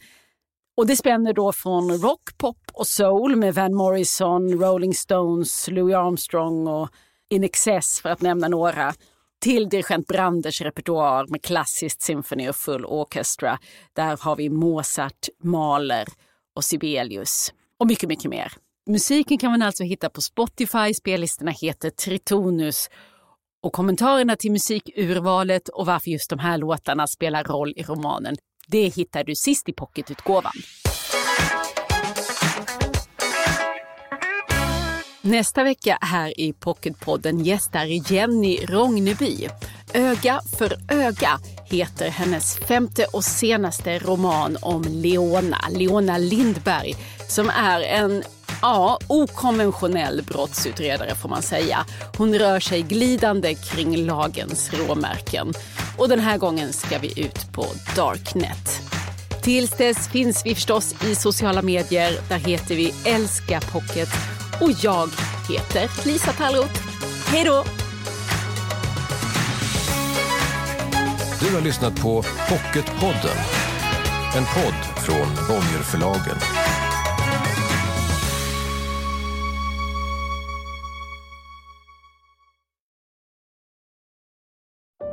Och 0.77 0.87
det 0.87 0.95
spänner 0.95 1.33
då 1.33 1.51
från 1.51 1.97
rock, 1.97 2.37
pop 2.37 2.57
och 2.73 2.87
soul 2.87 3.35
med 3.35 3.55
Van 3.55 3.75
Morrison, 3.75 4.59
Rolling 4.59 4.93
Stones, 4.93 5.67
Louis 5.67 5.95
Armstrong 5.95 6.67
och 6.67 6.89
In 7.29 7.43
Excess 7.43 8.01
för 8.01 8.09
att 8.09 8.21
nämna 8.21 8.47
några 8.47 8.93
till 9.41 9.69
dirigent 9.69 10.07
Branders 10.07 10.61
repertoar 10.61 11.25
med 11.27 11.41
klassiskt 11.41 12.01
symfoni 12.01 12.49
och 12.49 12.55
full 12.55 12.85
orkestra. 12.85 13.59
Där 13.93 14.17
har 14.21 14.35
vi 14.35 14.49
Mozart, 14.49 15.27
Mahler 15.43 16.07
och 16.55 16.63
Sibelius 16.63 17.53
och 17.79 17.87
mycket, 17.87 18.09
mycket 18.09 18.31
mer. 18.31 18.53
Musiken 18.89 19.37
kan 19.37 19.51
man 19.51 19.61
alltså 19.61 19.83
hitta 19.83 20.09
på 20.09 20.21
Spotify. 20.21 20.93
Spellistorna 20.93 21.51
heter 21.51 21.89
Tritonus 21.89 22.89
och 23.63 23.73
kommentarerna 23.73 24.35
till 24.35 24.51
musikurvalet 24.51 25.69
och 25.69 25.85
varför 25.85 26.11
just 26.11 26.29
de 26.29 26.39
här 26.39 26.57
låtarna 26.57 27.07
spelar 27.07 27.43
roll 27.43 27.73
i 27.75 27.83
romanen, 27.83 28.35
det 28.67 28.87
hittar 28.87 29.23
du 29.23 29.35
sist 29.35 29.69
i 29.69 29.73
pocketutgåvan. 29.73 30.51
Nästa 35.21 35.63
vecka 35.63 35.97
här 36.01 36.39
i 36.39 36.53
Pocketpodden 36.53 37.39
gästar 37.39 38.11
Jenny 38.11 38.65
Rogneby. 38.65 39.47
Öga 39.93 40.39
för 40.57 40.73
öga 40.91 41.39
heter 41.65 42.09
hennes 42.09 42.57
femte 42.57 43.05
och 43.13 43.23
senaste 43.23 43.99
roman 43.99 44.57
om 44.61 44.83
Leona, 44.89 45.57
Leona 45.71 46.17
Lindberg, 46.17 46.95
som 47.27 47.49
är 47.49 47.81
en 47.81 48.23
Ja, 48.61 48.99
okonventionell 49.07 50.23
brottsutredare 50.23 51.15
får 51.15 51.29
man 51.29 51.41
säga. 51.41 51.85
Hon 52.17 52.39
rör 52.39 52.59
sig 52.59 52.81
glidande 52.81 53.55
kring 53.55 53.97
lagens 53.97 54.73
råmärken. 54.73 55.53
Och 55.97 56.09
den 56.09 56.19
här 56.19 56.37
gången 56.37 56.73
ska 56.73 56.99
vi 56.99 57.21
ut 57.21 57.53
på 57.53 57.65
Darknet. 57.95 58.81
Tills 59.41 59.71
dess 59.71 60.07
finns 60.07 60.45
vi 60.45 60.55
förstås 60.55 60.95
i 61.03 61.15
sociala 61.15 61.61
medier. 61.61 62.11
Där 62.29 62.37
heter 62.37 62.75
vi 62.75 62.93
Älska 63.05 63.61
Pocket. 63.71 64.09
Och 64.61 64.71
jag 64.81 65.09
heter 65.49 66.05
Lisa 66.05 66.31
Tallroth. 66.31 66.81
Hej 67.27 67.43
då! 67.43 67.63
Du 71.39 71.55
har 71.55 71.61
lyssnat 71.61 72.01
på 72.01 72.23
Pocketpodden. 72.49 73.37
En 74.35 74.43
podd 74.43 75.03
från 75.05 75.47
Bonnierförlagen. 75.47 76.37